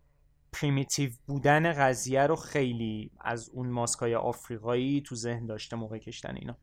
[0.53, 6.57] primitive بودن قضیه رو خیلی از اون ماسکای آفریقایی تو ذهن داشته موقع کشتن اینا.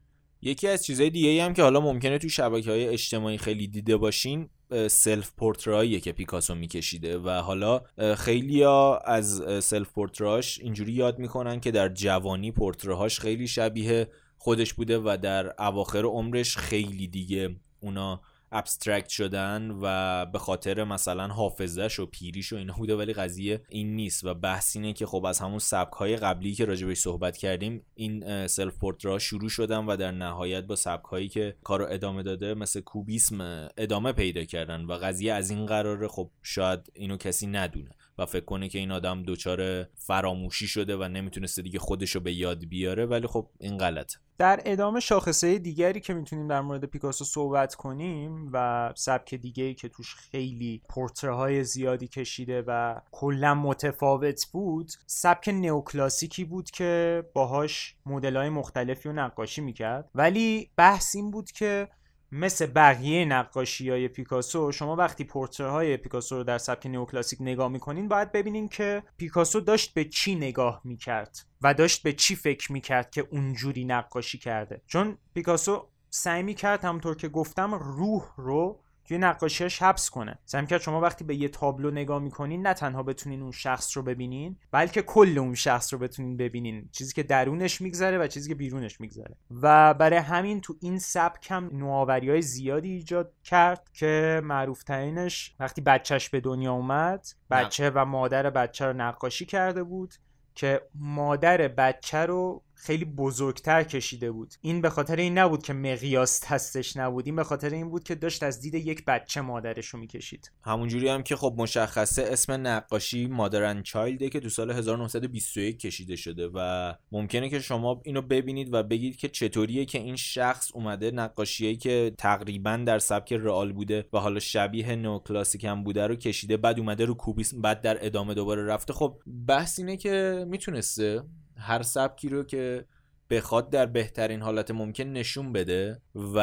[0.46, 4.48] یکی از چیزهای دیگه هم که حالا ممکنه تو شبکه های اجتماعی خیلی دیده باشین
[4.88, 7.80] self پورتره‌هاییه که پیکاسو میکشیده و حالا
[8.16, 14.74] خیلی ها از self پورتره‌هاش اینجوری یاد می‌کنن که در جوانی پورتراهاش خیلی شبیه خودش
[14.74, 18.20] بوده و در اواخر عمرش خیلی دیگه اونا
[18.52, 23.96] abstract شدن و به خاطر مثلا حافظش و پیریش و اینا بوده ولی قضیه این
[23.96, 24.24] نیست.
[24.24, 28.46] و بحث اینه که خب از همون سبک های قبلی که راجبش صحبت کردیم این
[28.46, 32.80] self پورتره‌ها شروع شدن و در نهایت با سبک هایی که کارو ادامه داده مثل
[32.80, 34.84] کوبیسم ادامه پیدا کردن.
[34.84, 37.90] و قضیه از این قراره خب شاید اینو کسی ندونه.
[38.18, 42.64] و فکر کنه که این آدم دچار فراموشی شده و نمی‌تونسته دیگه خودشو به یاد
[42.64, 44.18] بیاره ولی خب این غلطه.
[44.38, 49.88] در ادامه شاخصه دیگری که می‌تونیم در مورد پیکاسو صحبت کنیم و سبک دیگری که
[49.88, 57.96] توش خیلی پورتره های زیادی کشیده و کلا متفاوت بود سبک نئوکلاسیکی بود که باهاش
[58.06, 60.10] مدل های مختلفی رو نقاشی می‌کرد.
[60.14, 61.88] ولی بحث این بود که
[62.32, 67.68] مثل بقیه نقاشی های پیکاسو شما وقتی پورتره های پیکاسو رو در سبک نئوکلاسیک نگاه
[67.68, 72.72] می‌کنین باید ببینین که پیکاسو داشت به چی نگاه می‌کرد و داشت به چی فکر
[72.72, 74.82] می‌کرد که اونجوری نقاشی کرده.
[74.86, 80.38] چون پیکاسو سعی می‌کرد همونطور که گفتم روح رو توی نقاشیش حبس کنه.
[80.44, 84.02] سعی کرد شما وقتی به یه تابلو نگاه می‌کنین نه تنها بتونین اون شخص رو
[84.02, 86.88] ببینین بلکه کل اون شخص رو بتونین ببینین.
[86.92, 89.36] چیزی که درونش میگذره و چیزی که بیرونش میگذره.
[89.62, 95.54] و برای همین تو این سبک هم نوآوری های زیادی ایجاد کرد که معروف ترینش
[95.60, 100.14] وقتی بچهش به دنیا اومد بچه و مادر بچه رو نقاشی کرده بود
[100.54, 104.54] که مادر بچه رو خیلی بزرگتر کشیده بود.
[104.60, 107.26] این به خاطر این نبود که مقیاس تستش نبود.
[107.26, 110.52] این به خاطر این بود که داشت از دید یک بچه مادرش رو می‌کشید.
[110.64, 116.48] همونجوری هم که خب مشخصه اسم نقاشی مادرن چایلده که تو سال 1921 کشیده شده
[116.54, 121.76] و ممکنه که شما اینو ببینید و بگید که چطوریه که این شخص اومده نقاشیایی
[121.76, 126.56] که تقریبا در سبک رئال بوده و حالا شبیه نو کلاسیک هم بوده رو کشیده
[126.56, 128.92] بعد اومده رو کوبیسم بعد در ادامه دوباره رفته.
[128.92, 131.22] خب بحث اینه که می‌تونسته
[131.58, 132.84] هر سبکی رو که
[133.30, 136.00] بخواد در بهترین حالت ممکن نشون بده
[136.34, 136.38] و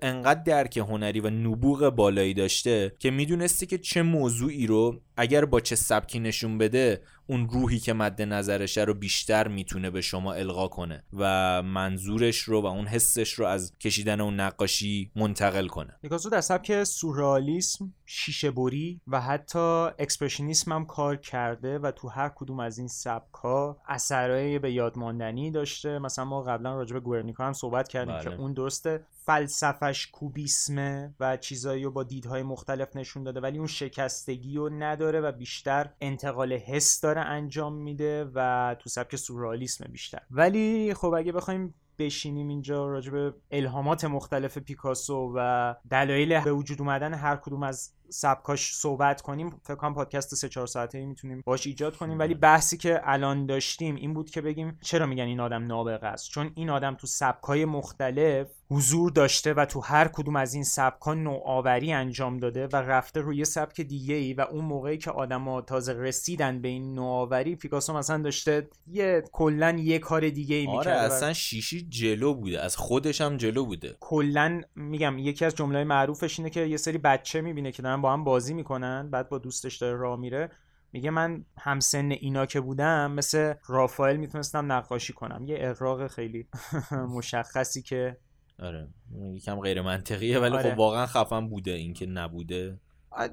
[0.00, 5.60] انقدر درک هنری و نبوغ بالایی داشته که می‌دونسته که چه موضوعی رو اگر با
[5.60, 10.68] چه سبکی نشون بده اون روحی که مد نظرشه رو بیشتر می‌تونه به شما القا
[10.68, 15.94] کنه و منظورش رو و اون حسش رو از کشیدن اون نقاشی منتقل کنه.
[16.02, 19.58] پیکاسو در سبک سورئالیسم شیشه بری و حتی
[19.98, 24.98] اکسپرشنیسم هم کار کرده و تو هر کدوم از این سبک ها اثرهای به یاد
[24.98, 25.98] ماندنی داشته.
[25.98, 28.24] مثلا ما قبلا راجع به گورنیکا هم صحبت کردیم بله.
[28.24, 29.04] که اون درسته.
[29.26, 35.20] فلسفش کوبیسمه و چیزایی رو با دیدهای مختلف نشون داده ولی اون شکستگی رو نداره
[35.20, 40.22] و بیشتر انتقال حس داره انجام میده و تو سبک سورئالیسم بیشتر.
[40.30, 46.80] ولی خب اگه بخوایم بشینیم اینجا راجع به الهامات مختلف پیکاسو و دلایل به وجود
[46.80, 51.66] اومدن هر کدوم از سبکاش صحبت کنیم فکر کنم پادکست سه چهار ساعته می‌تونیم باش
[51.66, 52.18] ایجاد کنیم.
[52.18, 56.30] ولی بحثی که الان داشتیم این بود که بگیم چرا میگن این آدم نابغه است؟
[56.30, 61.14] چون این آدم تو سبکای مختلف حضور داشته و تو هر کدوم از این سبکا
[61.14, 65.92] نوآوری انجام داده و رفته روی سبک دیگه ای و اون موقعی که آدما تازه
[65.92, 71.32] رسیدن به این نوآوری پیکاسو مثلا داشته یه کلا یه کار دیگه ای آره اصلا
[71.32, 73.96] شیشی جلو بوده از خودش هم جلو بوده.
[74.00, 78.12] کلا میگم یکی از جمله معروفش اینه که یه سری بچه می‌بینه که دارن با
[78.12, 80.50] هم بازی می‌کنن بعد با دوستش داره راه میره.
[80.92, 85.44] میگه من همسن اینا که بودم مثل رافائل می‌تونستم نقاشی کنم.
[85.46, 86.48] یه اقراق خیلی
[87.16, 88.16] مشخصی که
[88.58, 88.88] آره.
[89.34, 90.70] یکم غیر منطقیه ولی آره.
[90.72, 92.78] خب واقعا خفن بوده این که نبوده.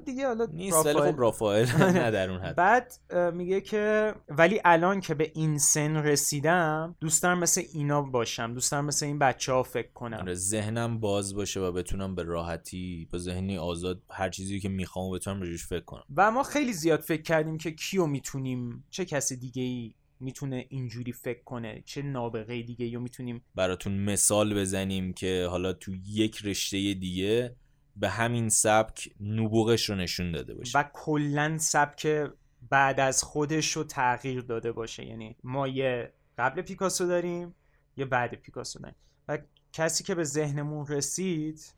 [0.04, 2.56] دیگه حالا نیست ولی خب رافائل نه در اون حد.
[2.56, 2.92] بعد
[3.34, 8.54] میگه که ولی الان که به این سن رسیدم دوست دارم مثل اینا باشم.
[8.54, 10.16] دوست دارم مثل این بچه ها فکر کنم.
[10.16, 15.12] آره ذهنم باز باشه و بتونم به راحتی با ذهنی آزاد هر چیزی که می‌خوام
[15.12, 16.04] بتونم روش فکر کنم.
[16.16, 21.12] و ما خیلی زیاد فکر کردیم که کیو می‌تونیم چه کسی دیگه ای می‌تونه اینجوری
[21.12, 26.94] فکر کنه؟ چه نابغه دیگه یا می‌تونیم براتون مثال بزنیم که حالا تو یک رشته
[26.94, 27.56] دیگه
[27.96, 30.78] به همین سبک نبوغش رو نشون داده باشه.
[30.78, 32.30] و کلا سبک
[32.70, 35.06] بعد از خودش رو تغییر داده باشه.
[35.06, 37.54] یعنی ما یه قبل پیکاسو داریم
[37.96, 38.96] یه بعد پیکاسو داریم.
[39.28, 39.38] و
[39.72, 41.74] کسی که به ذهنمون رسید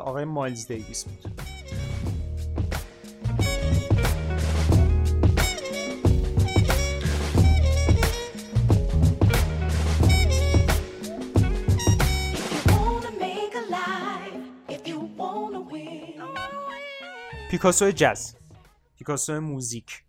[0.00, 1.24] آقای مایلز دیویس بود.
[17.54, 18.34] پیکاسو jazz
[18.98, 20.04] پیکاسو موزیک.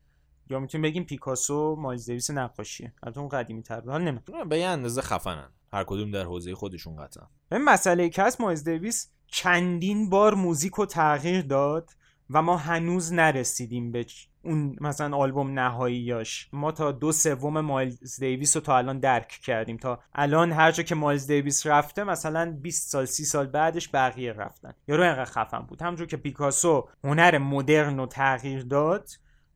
[0.50, 4.50] یا می‌تونیم بگیم پیکاسو مایلز دیویس نقاشیه البته اون قدیمی تر حالا نمی‌دونم.
[4.50, 5.50] به یه اندازه خفنن.
[5.74, 7.28] هر کدوم در حوزه خودشون قطعا.
[7.52, 11.90] این مسئله هست مایلز دیویس چندین بار موزیک رو تغییر داد.
[12.30, 14.06] و ما هنوز نرسیدیم به
[14.44, 19.78] اون مثلا آلبوم نهاییاش ما تا دو سوم مایلز دیویس رو تا الان درک کردیم.
[19.78, 24.34] تا الان هر جا که مایلز دیویس رفته مثلا 20 سال 30 سال بعدش بقیه
[24.34, 24.74] رفتن.
[24.88, 25.82] یارو اینقدر خفن بود.
[25.82, 29.10] همونجور که پیکاسو هنر مدرن رو تغییر داد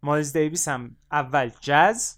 [0.04, 2.16] مایلز دیویس هم اول جز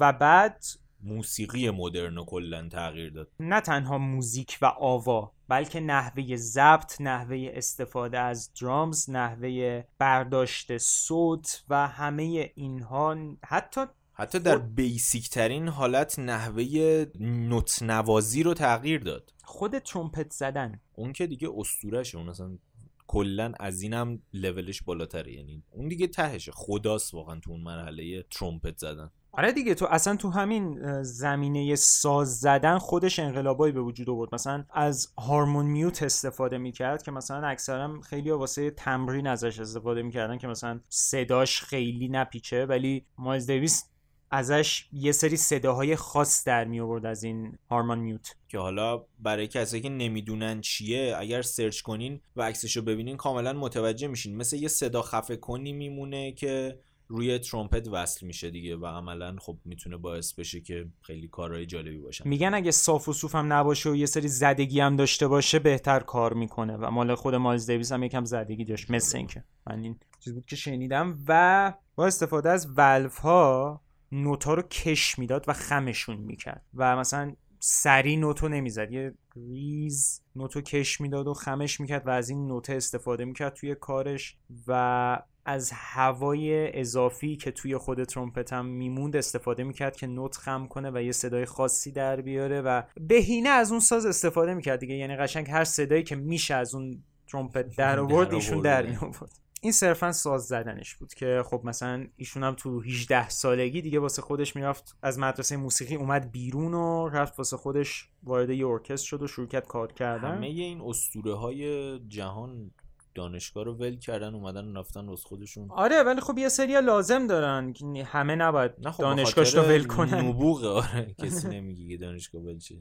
[0.00, 0.64] و بعد
[1.02, 3.30] موسیقی مدرن رو کلا تغییر داد.
[3.40, 11.64] نه تنها موزیک و آوا بلکه نحوه ضبط نحوه استفاده از درامز نحوه برداشت صوت
[11.68, 13.16] و همه اینها.
[13.44, 13.80] حتی
[14.12, 19.32] حتی در بیسیک ترین حالت نحوه نوت نوازی رو تغییر داد.
[19.44, 20.80] خود ترومپت زدن.
[20.94, 22.58] اون که دیگه اسطورشه اون اصلا
[23.06, 25.32] کلا از اینم لولش بالاتره.
[25.32, 26.52] یعنی اون دیگه تهشه.
[26.52, 29.10] خداست واقعا تو اون مرحله ترومپت زدن.
[29.32, 34.34] آره دیگه تو اصلا تو همین زمینه ساز زدن خودش انقلابایی به وجود آورد.
[34.34, 40.38] مثلا از هارمون میوت استفاده می‌کرد که مثلا اکثرا خیلی واسه تمرین ازش استفاده می‌کردن
[40.38, 43.84] که مثلا صداش خیلی نپیچه ولی مایلز دیویس
[44.30, 48.36] ازش یه سری صداهای خاص در می آورد از این هارمون میوت.
[48.48, 53.52] که حالا برای کسایی که نمی‌دونن چیه اگر سرچ کنین و عکسش رو ببینین کاملا
[53.52, 54.36] متوجه میشین.
[54.36, 56.78] مثل یه صدا خفه کنی میمونه که
[57.10, 61.98] روی ترومپت وصل میشه دیگه و عملا خب می‌تونه باعث بشه که خیلی کارهای جالبی
[61.98, 62.28] باشن.
[62.28, 66.00] میگن اگه صاف و صوف هم نباشه و یه سری زدگی هم داشته باشه بهتر
[66.00, 68.90] کار می‌کنه و مال خود مایلز دیویس هم یکم زدگی داشت.
[68.90, 74.54] مثل اینکه من این چیز بود که شنیدم و با استفاده از valve ها نوتا
[74.54, 78.92] رو کش می‌داد و خمشون می‌کرد و مثلا سری نوتو نمی‌زد.
[78.92, 79.14] یه
[79.48, 84.36] ریز نوتو کش می‌داد و خمش می‌کرد و از این نوته استفاده می‌کرد توی کارش
[84.66, 90.66] و از هوای اضافی که توی خود ترومپت هم میموند استفاده می‌کرد که نوت خم
[90.66, 94.94] کنه و یه صدای خاصی در بیاره و بهینه از اون ساز استفاده می‌کرد دیگه
[94.94, 98.86] یعنی قشنگ هر صدایی که میشه از اون ترومپت در آورد ایشون در.
[98.86, 103.98] میآورد این صرفا ساز زدنش بود که خب مثلا ایشون هم تو 18 سالگی دیگه
[103.98, 109.06] واسه خودش می‌رفت از مدرسه موسیقی اومد بیرون و رفت واسه خودش وارد یه ارکستر
[109.06, 110.36] شد و شروع کرد کار کردن.
[110.36, 112.70] همه این اسطوره های جهان
[113.14, 115.70] دانشگاه رو ول کردن اومدن رفتن واسه خودشون.
[115.70, 120.14] آره ولی خب یه سری لازم دارن همه نباید نه خب دانشگاهش رو ول کنن.
[120.14, 122.78] نبوغه آره کسی نمیگه دانشگاه ول شه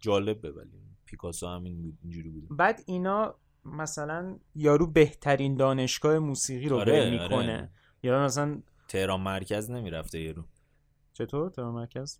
[0.00, 0.70] جالبه ولی
[1.04, 2.46] پیکاسو همین بود اینجوری بوده.
[2.50, 3.34] بعد اینا
[3.72, 7.70] مثلا یارو بهترین دانشگاه موسیقی رو آره، می‌کنه آره.
[8.02, 10.44] یا مثلا تهران مرکز نمی‌رفته یارو
[11.12, 12.18] چطور تهران مرکز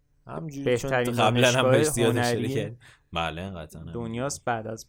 [0.64, 2.76] بهترین چون قبلا هم دانشگاه هنری.
[3.12, 4.86] بله قطعا دنیاست بعد از.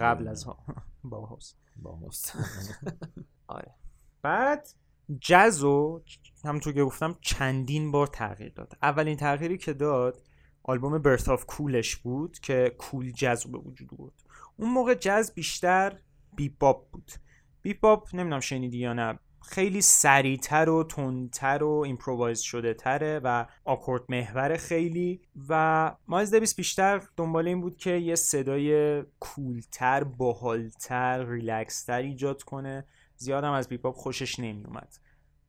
[0.00, 0.46] قبل از
[1.04, 1.98] باهاست با.
[3.46, 3.74] آره
[4.22, 4.68] بعد
[5.20, 6.02] جزو
[6.44, 10.22] همونطور که گفتم چندین بار تغییر داد اولین تغییری که داد
[10.62, 14.21] آلبوم Birth of Cool ش بود که cool jazz به وجود بود
[14.56, 15.98] اون موقع jazz بیشتر
[16.36, 17.12] bebop بود.
[17.62, 24.02] bebop نمی‌دونم شنیدی یا نه خیلی سریعتر و تندتر و improvise شده تره و آکورد
[24.08, 31.26] محور خیلی و مایلز دیویس بیشتر دنبال این بود که یه صدای cool تر باحالتر
[31.26, 32.84] ریلکستر ایجاد کنه.
[33.16, 34.96] زیادم از bebop خوشش نمیومد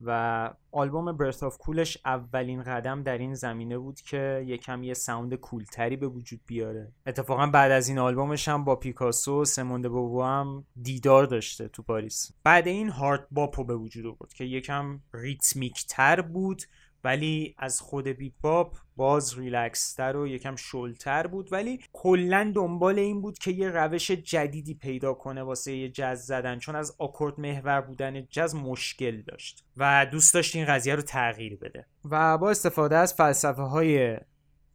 [0.06, 4.94] و آلبوم Birth of Cool ش اولین قدم در این زمینه بود که یکم یه
[4.94, 6.92] sound cool تری به وجود بیاره.
[7.06, 11.84] اتفاقا بعد از این آلبومش هم با پیکاسو و سمونده بوبو هم دیدار داشته تو
[11.84, 12.32] پاریس.
[12.44, 16.64] بعد این hard bop و به وجود آورد که یکم ریتمیک تر بود.
[17.04, 21.54] ولی از خود بیپاپ باز ریلکستر و یکم شلتر بود.
[21.54, 26.60] ولی کلا دنبال این بود که یه روش جدیدی پیدا کنه واسه یه جز زدن
[26.60, 31.56] چون از آکورد محور بودن جز مشکل داشت و دوست داشت این قضیه رو تغییر
[31.56, 31.86] بده.
[32.06, 34.18] و با استفاده از فلسفه های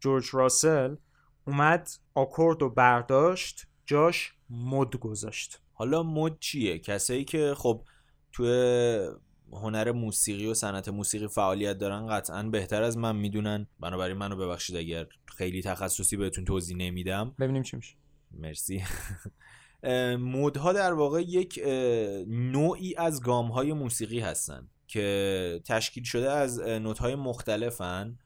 [0.01, 0.97] جورج راسل
[1.47, 5.61] اومد آکورد رو برداشت جاش مد گذاشت.
[5.73, 7.85] حالا مد چیه؟ کسایی که خب
[8.33, 9.09] توی
[9.53, 13.67] هنر موسیقی و صنعت موسیقی فعالیت دارن قطعا بهتر از من می‌دونن.
[13.81, 15.07] بنابراین منو ببخشید اگر
[15.37, 17.35] خیلی تخصصی بهتون توضیح نمیدم.
[17.39, 17.97] ببینیم چی میشه.
[18.33, 18.85] مرسی.
[20.19, 21.61] مودها در واقع یک
[22.27, 28.19] نوعی از گام های موسیقی هستن که تشکیل شده از نوت های مختلفن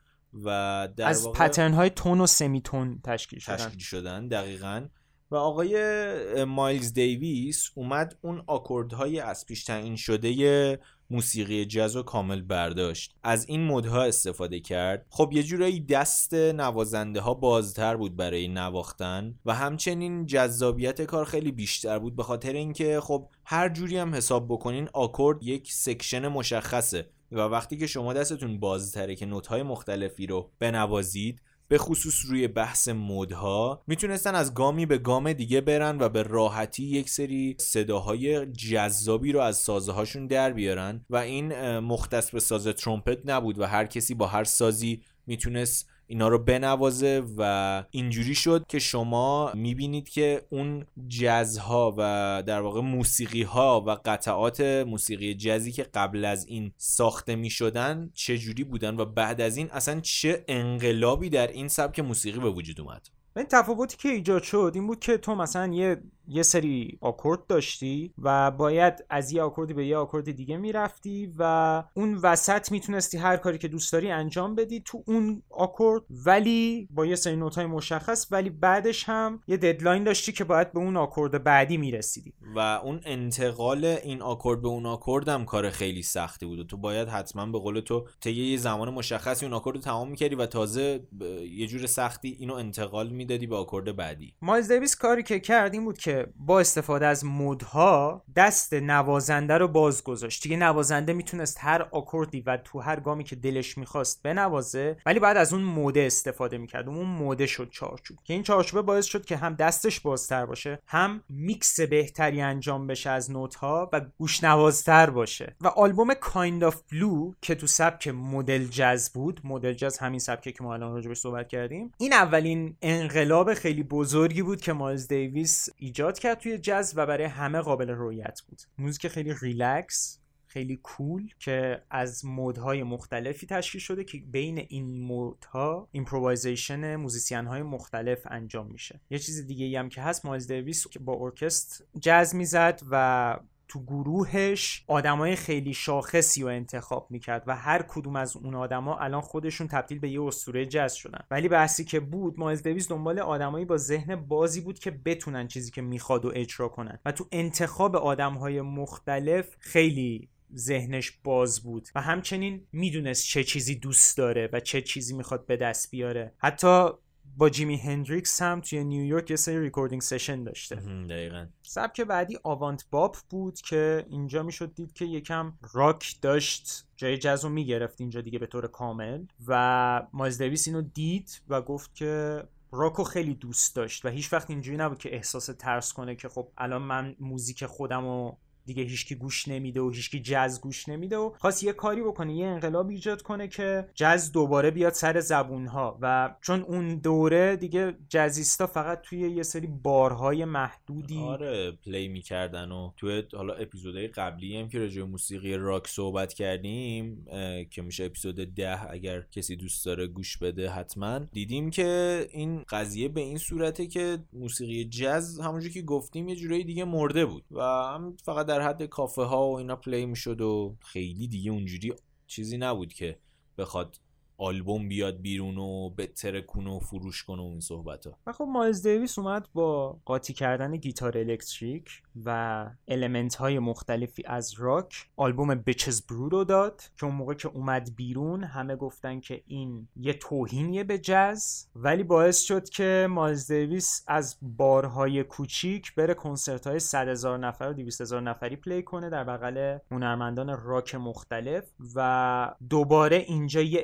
[0.44, 3.56] و در از واقع پترن های تون و سمی تون تشکیل شدن.
[3.56, 4.86] تشکیل شدن دقیقا.
[5.32, 10.78] و آقای مایلز دیویس اومد اون آکوردهای از پیش تعیین شده
[11.10, 13.14] موسیقی جاز رو کامل برداشت.
[13.22, 15.06] از این مدها استفاده کرد.
[15.10, 21.52] خب یه جورایی دست نوازنده ها بازتر بود برای نواختن و همچنین جذابیت کار خیلی
[21.52, 27.06] بیشتر بود به خاطر اینکه خب هر جوری هم حساب بکنین آکورد یک section مشخصه
[27.32, 31.40] و وقتی که شما دستتون بازتره که نوت‌های مختلفی رو بنوازید
[31.72, 36.82] به خصوص روی بحث مودها می‌تونستن از گامی به گام دیگه برن و به راحتی
[36.84, 41.04] یک سری صداهای جذابی رو از سازه هاشون در بیارن.
[41.10, 46.28] و این مختص به ساز ترومپت نبود و هر کسی با هر سازی می‌تونست اینا
[46.28, 53.42] رو بنوازه و اینجوری شد که شما می‌بینید که اون جزها و در واقع موسیقی
[53.42, 59.04] ها و قطعات موسیقی جزی که قبل از این ساخته می‌شدن چه جوری بودن و
[59.04, 63.96] بعد از این اصلا چه انقلابی در این سبک موسیقی به وجود اومد؟ این تفاوتی
[63.96, 69.04] که ایجاد شد این بود که تو مثلا یه یه سری آکورد داشتی و باید
[69.10, 73.68] از یه آکوردی به یه آکورد دیگه می‌رفتی و اون وسط می‌تونستی هر کاری که
[73.68, 76.02] دوست داری انجام بدی تو اون آکورد.
[76.26, 80.78] ولی با یه سری نوتای مشخص ولی بعدش هم یه deadline داشتی که باید به
[80.78, 82.32] اون آکورد بعدی می‌رسیدی.
[82.56, 86.76] و اون انتقال این آکورد به اون آکورد هم کار خیلی سختی بود و تو
[86.76, 90.46] باید حتما به قول تو طی یه زمان مشخصی اون آکورد رو تمام می‌کردی و
[90.46, 94.34] تازه ب- یه جور سختی اینو انتقال می‌دادی به آکورد بعدی.
[94.42, 99.58] مایلز دیویس کاری که کرد این بود که با استفاده از mode ها دست نوازنده
[99.58, 100.42] رو باز گذاشت.
[100.42, 105.36] دیگه نوازنده می‌تونست هر آکوردی و تو هر گامی که دلش می‌خواست بنوازه ولی بعد
[105.36, 106.88] از اون mode ه استفاده می‌کرد.
[106.88, 108.18] اون mode ه شد چارچوب.
[108.24, 113.10] که این چارچوبه باعث شد که هم دستش بازتر باشه هم میکس بهتری انجام بشه
[113.10, 115.56] از نوتها و گوش نوازتر باشه.
[115.60, 120.52] و آلبوم Kind of Blue که تو سبک modal jazz بود modal jazz همین سبکه
[120.52, 125.68] که ما الان راجبش صحبت کردیم این اولین انقلاب خیلی بزرگی بود که مایلز دیویس
[125.76, 128.62] ایجاد کرد توی جاز و برای همه قابل رویت بود.
[128.78, 130.18] موزیک خیلی ریلکس
[130.52, 136.96] خیلی cool که از mode های مختلفی تشکیل شده که بین این mode ها improvisation
[136.96, 139.00] musician های مختلف انجام میشه.
[139.10, 143.36] یه چیز دیگه ای هم که هست مایلز دیویس که با ارکستر جاز می‌زد و
[143.72, 149.20] تو گروهش آدمای خیلی شاخصی رو انتخاب می‌کرد و هر کدوم از اون آدما الان
[149.20, 151.24] خودشون تبدیل به یه اسطوره جز شدن.
[151.30, 155.70] ولی بحثی که بود مایلز دیویس دنبال آدمایی با ذهن بازی بود که بتونن چیزی
[155.70, 156.98] که می‌خواد و اجرا کنن.
[157.04, 164.18] و تو انتخاب آدمهای مختلف خیلی ذهنش باز بود و همچنین می‌دونست چه چیزی دوست
[164.18, 166.34] داره و چه چیزی می‌خواد به دست بیاره.
[166.38, 166.88] حتی
[167.36, 170.76] با جیمی هندریکس هم توی نیویورک یه سری recording session داشته.
[171.10, 171.46] دقیقا.
[171.62, 177.44] سبک بعدی avant bop بود که اینجا می‌شد دید که یکم راک داشت جای جز
[177.44, 182.42] رو می‌گرفت اینجا دیگه به طور کامل و مایلز دیویس اینو دید و گفت که
[182.72, 186.48] راکو خیلی دوست داشت و هیچ وقت اینجوری نبود که احساس ترس کنه که خب
[186.58, 191.32] الان من موزیک خودم رو دیگه هیچکی گوش نمیده و هیچکی جز گوش نمیده و
[191.38, 195.98] خواست یه کاری بکنه یه انقلاب ایجاد کنه که جز دوباره بیاد سر زبون ها
[196.00, 202.72] و چون اون دوره دیگه جزیستا فقط توی یه سری بارهای محدودی آره play می‌کردن
[202.72, 207.26] و توی حالا اپیزودهای قبلی هم که راجع موسیقی راک صحبت کردیم
[207.70, 211.18] که میشه اپیزود ده اگر کسی دوست داره گوش بده حتما.
[211.18, 216.64] دیدیم که این قضیه به این صورته که موسیقی جز همونجور که گفتیم یه جورایی
[216.64, 217.44] دیگه مرده بود.
[217.50, 221.94] و هم فقط در حد کافه ها و اینا play می‌شد و خیلی دیگه اونجوری
[222.26, 223.18] چیزی نبود که
[223.58, 224.00] بخواد
[224.42, 228.86] آلبوم بیاد بیرون و بترکونه و فروش کنه و این صحبت ها و خب مایلز
[228.86, 236.06] دیویس اومد با قاطی کردن گیتار الکتریک و element های مختلفی از راک آلبوم Bitches
[236.06, 240.84] Brew رو داد که اون موقع که اومد بیرون همه گفتن که این یه توهینیه
[240.84, 247.08] به جز ولی باعث شد که مایلز دیویس از بارهای کوچیک بره کنسرت های 100
[247.08, 251.64] هزار نفر و 200 هزار نفری play کنه در بغل هنرمندان راک مختلف
[251.94, 253.82] و دوباره اینجا یه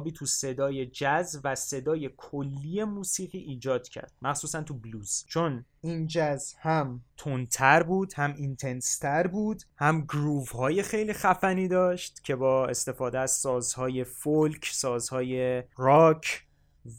[0.00, 5.24] انقلابی تو صدای جز و صدای کلی موسیقی ایجاد کرد مخصوصا تو بلوز.
[5.26, 11.68] چون این جز هم تندتر بود هم intense تر بود هم groove های خیلی خفنی
[11.68, 16.46] داشت که با استفاده از سازهای فولک سازهای راک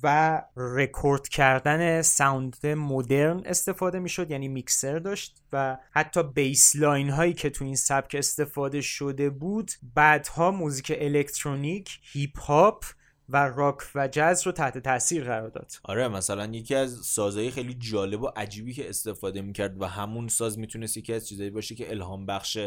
[0.03, 7.49] و رکورد کردن sound مدرن استفاده می‌شد یعنی میکسر داشت و حتی bassline هایی که
[7.49, 12.85] تو این سبک استفاده شده بود بعدها موزیک الکترونیک هیپ هاپ
[13.29, 15.71] و راک و جاز رو تحت تاثیر قرار داد.
[15.83, 20.59] آره مثلا یکی از سازهای خیلی جالب و عجیبی که استفاده می‌کرد و همون ساز
[20.59, 22.57] می‌تونست یکی از چیزایی باشه که الهام بخش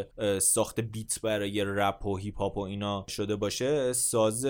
[0.41, 4.45] ساخت بیت برای رپ و هیپ هاپ و اینا شده باشه ساز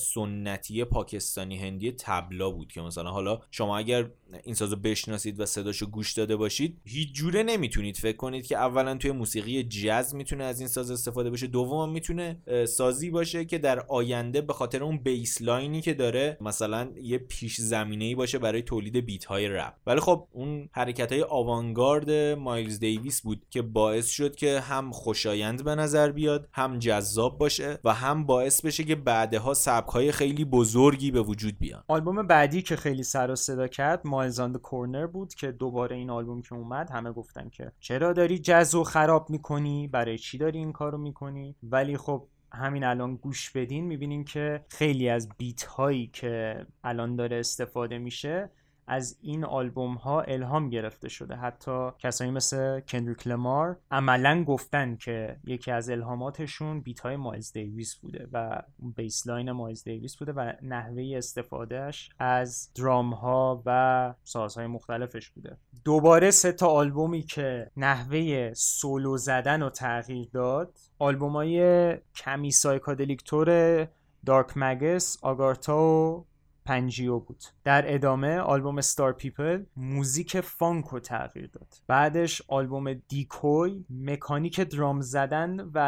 [0.00, 4.10] سنتی پاکستانی هندی تبلا بود که مثلا حالا شما اگر
[4.42, 7.96] این سازو بشناسید و صداشو گوش داده باشید هیچ جوره نمی‌تونید.
[7.96, 12.42] فکر کنید که اولا توی موسیقی جاز می‌تونه از این ساز استفاده بشه دوم می‌تونه
[12.68, 17.60] سازی باشه که در آینده به خاطر اون bassline ی که داره مثلا یه پیش
[17.60, 19.74] زمینه ای باشه برای تولید beat های رپ.
[19.86, 25.64] ولی خب اون حرکت های آوانگارد مایلز دیویس بود که باعث شد که هم خوشایند
[25.64, 30.44] به نظر بیاد هم جذاب باشه و هم باعث بشه که بعدها سبک های خیلی
[30.44, 31.84] بزرگی به وجود بیان.
[31.88, 35.96] آلبوم بعدی که خیلی سر و صدا کرد مایلز On the Corner بود که دوباره
[35.96, 40.58] این آلبوم که اومد همه گفتن که چرا داری جز خراب می‌کنی؟ برای چی داری
[40.58, 46.06] این کارو می‌کنی؟ ولی خب همین الان گوش بدین می‌بینین که خیلی از beat هایی
[46.06, 48.50] که الان داره استفاده میشه
[48.86, 51.36] از این آلبوم ها الهام گرفته شده.
[51.36, 57.96] حتی کسایی مثل کندریک لمار عملا گفتن که یکی از الهاماتشون beat های مایلز دیویس
[57.96, 58.62] بوده و
[58.96, 65.56] bassline مایلز دیویس بوده و نحوه استفادهش از درام ها و سازهای مختلفش بوده.
[65.84, 73.24] دوباره سه تا آلبومی که نحوه سولو زدن رو تغییر داد آلبوم های کمی psychedelic
[73.24, 73.88] تر
[74.26, 76.26] Dark Magus Agharta و
[76.64, 77.44] Pangaea بود.
[77.64, 81.74] در ادامه آلبوم Star People موزیک فانک رو تغییر داد.
[81.86, 85.78] بعدش آلبوم Decoy مکانیک درام زدن و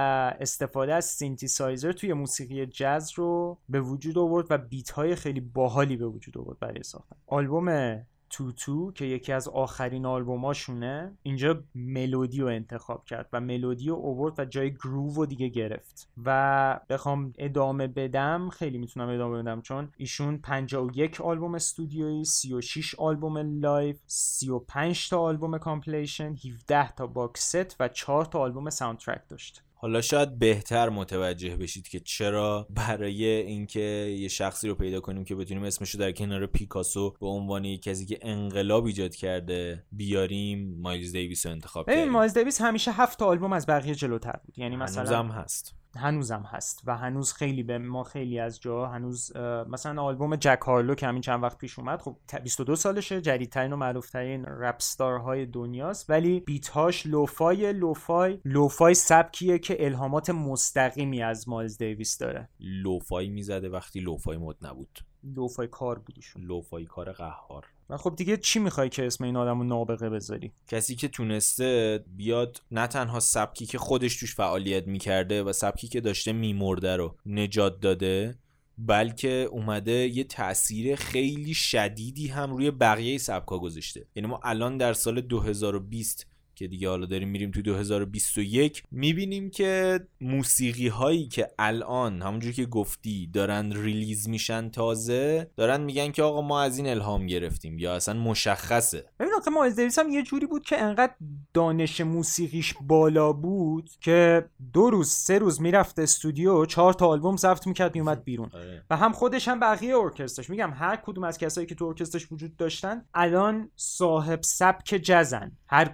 [0.41, 5.97] استفاده از سینتیسایزر توی موسیقی جاز رو به وجود آورد و beat های خیلی باحالی
[5.97, 7.17] به وجود آورد برای ساختن.
[7.27, 13.95] آلبوم Tutu که یکی از آخرین آلبوماشونه اینجا ملودی رو انتخاب کرد و ملودی رو
[13.95, 16.09] اوورد و جای groove رو دیگه گرفت.
[16.25, 23.61] و بخوام ادامه بدم خیلی می‌تونم ادامه بدم چون ایشون 51 آلبوم استودیویی 36 آلبوم
[23.61, 29.63] live 35 تا آلبوم compilation 17 تا box set و 4 تا آلبوم soundtrack داشت.
[29.85, 33.81] حالا شاید بهتر متوجه بشید که چرا برای اینکه
[34.19, 37.83] یه شخصی رو پیدا کنیم که بتونیم اسمش رو در کنار پیکاسو به عنوان یک
[37.83, 42.09] کسی که انقلاب ایجاد کرده بیاریم مایلز دیویس رو انتخاب کردیم.
[42.09, 44.59] مایلز دیویس همیشه هفت تا آلبوم از بقیه جلوتر بود.
[44.59, 45.75] یعنی مثلا هنوزم هست.
[45.97, 49.37] هنوزم هست و هنوز خیلی به ما خیلی از جا هنوز
[49.69, 53.73] مثلا آلبوم جک هارلو که همین چند وقت پیش اومد خب ت- 22 سالشه جدیدترین
[53.73, 61.23] و معروفترین رپر های دنیاست ولی beat هاش lo-fi lo-fi lo-fi سبکیه که الهامات مستقیمی
[61.23, 62.49] از مایلز دیویس داره.
[62.61, 64.99] لوفایی می‌زده وقتی لوفای مد نبود.
[65.25, 67.67] لوفای کار بودیشون لوفایی کار قهار.
[67.91, 72.05] و خب دیگه چی می‌خوای که اسم این آدم رو نابغه بذاری؟ کسی که تونسته
[72.17, 77.17] بیاد نه تنها سبکی که خودش توش فعالیت می‌کرده و سبکی که داشته میمرده رو
[77.27, 78.39] نجات داده
[78.79, 84.07] بلکه اومده یه تاثیر خیلی شدیدی هم روی بقیه سبکا گذاشته.
[84.17, 90.01] یعنی ما الان در سال 2020 که دیگه حالا داریم میریم تو 2021 می‌بینیم که
[90.21, 96.43] موسیقی هایی که الان همونجوری که گفتی دارن ریلیز میشن تازه دارن میگن که آقا
[96.43, 99.05] ما از این الهام گرفتیم یا اصلا مشخصه.
[99.21, 101.13] ببین آخه مایلز دیویس هم یه جوری بود که انقدر
[101.55, 107.67] دانش موسیقیش بالا بود که دو روز سه روز می‌رفت استودیو چهار تا آلبوم ضبط
[107.67, 108.51] می‌کرد میومد بیرون.
[108.55, 108.85] آره.
[108.91, 110.51] و هم خودش هم بقیه ارکسترش.
[110.51, 115.53] میگم هر کدوم از کسایی که تو ارکسترش وجود داشتن الان صاحب سبک جزن.
[115.67, 115.85] هر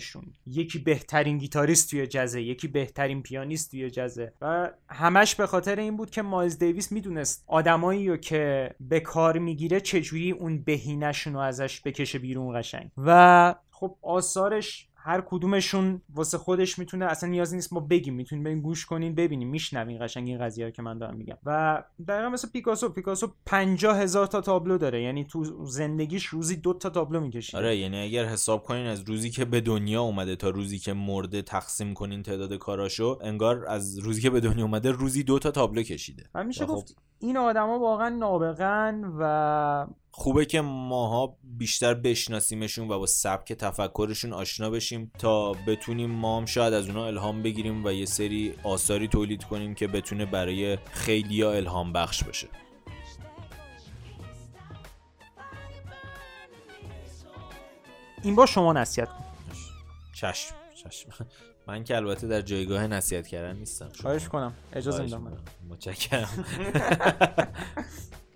[0.00, 4.32] کدومشون یکی بهترین گیتاریست توی جزه یکی بهترین پیانیست توی جزه.
[4.40, 9.38] و همش به خاطر این بود که مایلز دیویس می‌دونست آدمایی رو که به کار
[9.38, 12.90] می‌گیره چجوری اون بهینهشون رو ازش بکشه بیرون قشنگ.
[12.96, 18.14] و خب آثارش هر کدومشون واسه خودش می‌تونه اصلا نیازی نیست ما بگیم.
[18.14, 19.48] می‌تونیم بریم گوش کنین ببینیم.
[19.48, 21.36] میشنوین قشنگ این قضیه رو که من دارم میگم.
[21.46, 22.88] و دقیقا مثل پیکاسو.
[22.88, 25.02] پیکاسو پنجاه هزار تا تابلو داره.
[25.02, 29.30] یعنی تو زندگیش روزی دو تا تابلو می‌کشید آره یعنی اگر حساب کنین از روزی
[29.30, 34.20] که به دنیا اومده تا روزی که مرده تقسیم کنین تعداد کاراشو انگار از روزی
[34.20, 36.24] که به دنیا اومده روزی دو تا تابلو کشیده.
[36.34, 42.88] و میشه و خب گفت این آدما واقعا نابغن و خوبه که ماها بیشتر بشناسیمشون
[42.90, 47.84] و با سبک تفکرشون آشنا بشیم تا بتونیم ما هم شاید از اونا الهام بگیریم
[47.84, 52.48] و یه سری آثاری تولید کنیم که بتونه برای خیلیا الهام بخش باشه.
[58.22, 59.24] این با شما نصیحت کن.
[60.14, 61.08] چشم چشم.
[61.66, 63.88] من که البته در جایگاه نصیحت کردن نیستم.
[64.02, 64.54] خواهش کنم.
[64.72, 65.36] اجازه میدم.
[65.68, 66.28] متشکرم.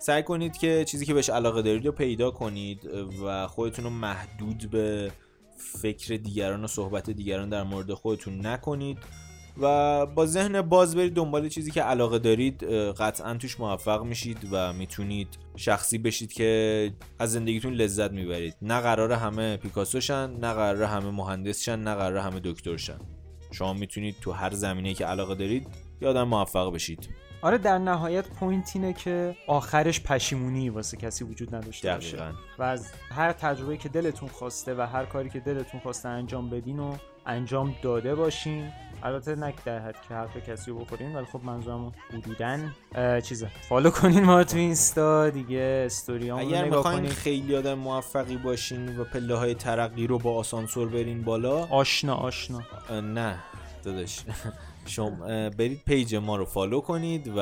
[0.05, 2.91] سعی کنید که چیزی که بهش علاقه دارید رو پیدا کنید
[3.25, 5.13] و خودتون رو محدود به
[5.57, 8.99] فکر دیگران و صحبت دیگران در مورد خودتون نکنید
[9.61, 14.73] و با ذهن باز برید دنبال چیزی که علاقه دارید قطعا توش موفق میشید و
[14.73, 18.57] می‌تونید شخصی بشید که از زندگیتون لذت می‌برید.
[18.63, 22.99] نه قرار همه پیکاسو شن نه قرار همه مهندس شن نه قرار همه دکتر شن
[23.51, 25.67] شما می‌تونید تو هر زمینه که علاقه دارید
[26.03, 27.24] یه آدم موفق بشید.
[27.45, 32.33] آره در نهایت point اینه که آخرش پشیمونی واسه کسی وجود نداشته باشه.
[32.59, 36.79] و از هر تجربه که دلتون خواسته و هر کاری که دلتون خواسته انجام بدین
[36.79, 38.71] و انجام داده باشین.
[39.03, 42.59] البته نه در حد که حرف کسی رو بخورین ولی خب منظورم حدودا
[42.95, 43.51] اه، چیزه.
[43.69, 48.99] follow کنین ما رو تو اینستا دیگه استوریامو اگر نگاه می‌خواین خیلی آدم موفقی باشین
[48.99, 51.67] و پله های ترقی رو با آسانسور برین بالا.
[51.67, 52.63] آشنا آشنا.
[52.91, 53.39] نه
[53.85, 54.21] داداش.
[54.87, 55.11] شما
[55.51, 57.41] برید page ما رو follow کنید و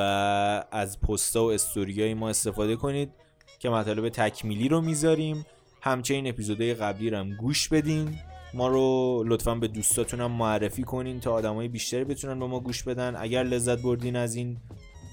[0.71, 3.11] از پستا و استوریای ما استفاده کنید
[3.59, 5.45] که مطالب تکمیلی رو می‌ذاریم.
[5.81, 8.15] همچنین اپیزودهای قبلی رو هم گوش بدین.
[8.53, 13.15] ما رو لطفا به دوستاتونم معرفی کنین تا آدمای بیشتری بتونن با ما گوش بدن.
[13.17, 14.57] اگر لذت بردین از این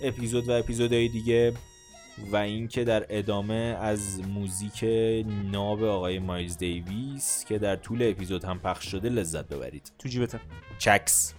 [0.03, 1.53] اپیزود و اپیزودهای دیگه
[2.33, 4.85] و اینکه در ادامه از موزیک
[5.53, 9.93] ناب آقای مایلز دیویس که در طول اپیزود هم پخش شده لذت ببرید.
[9.99, 10.41] تو جیبته.
[10.79, 11.35] چکس.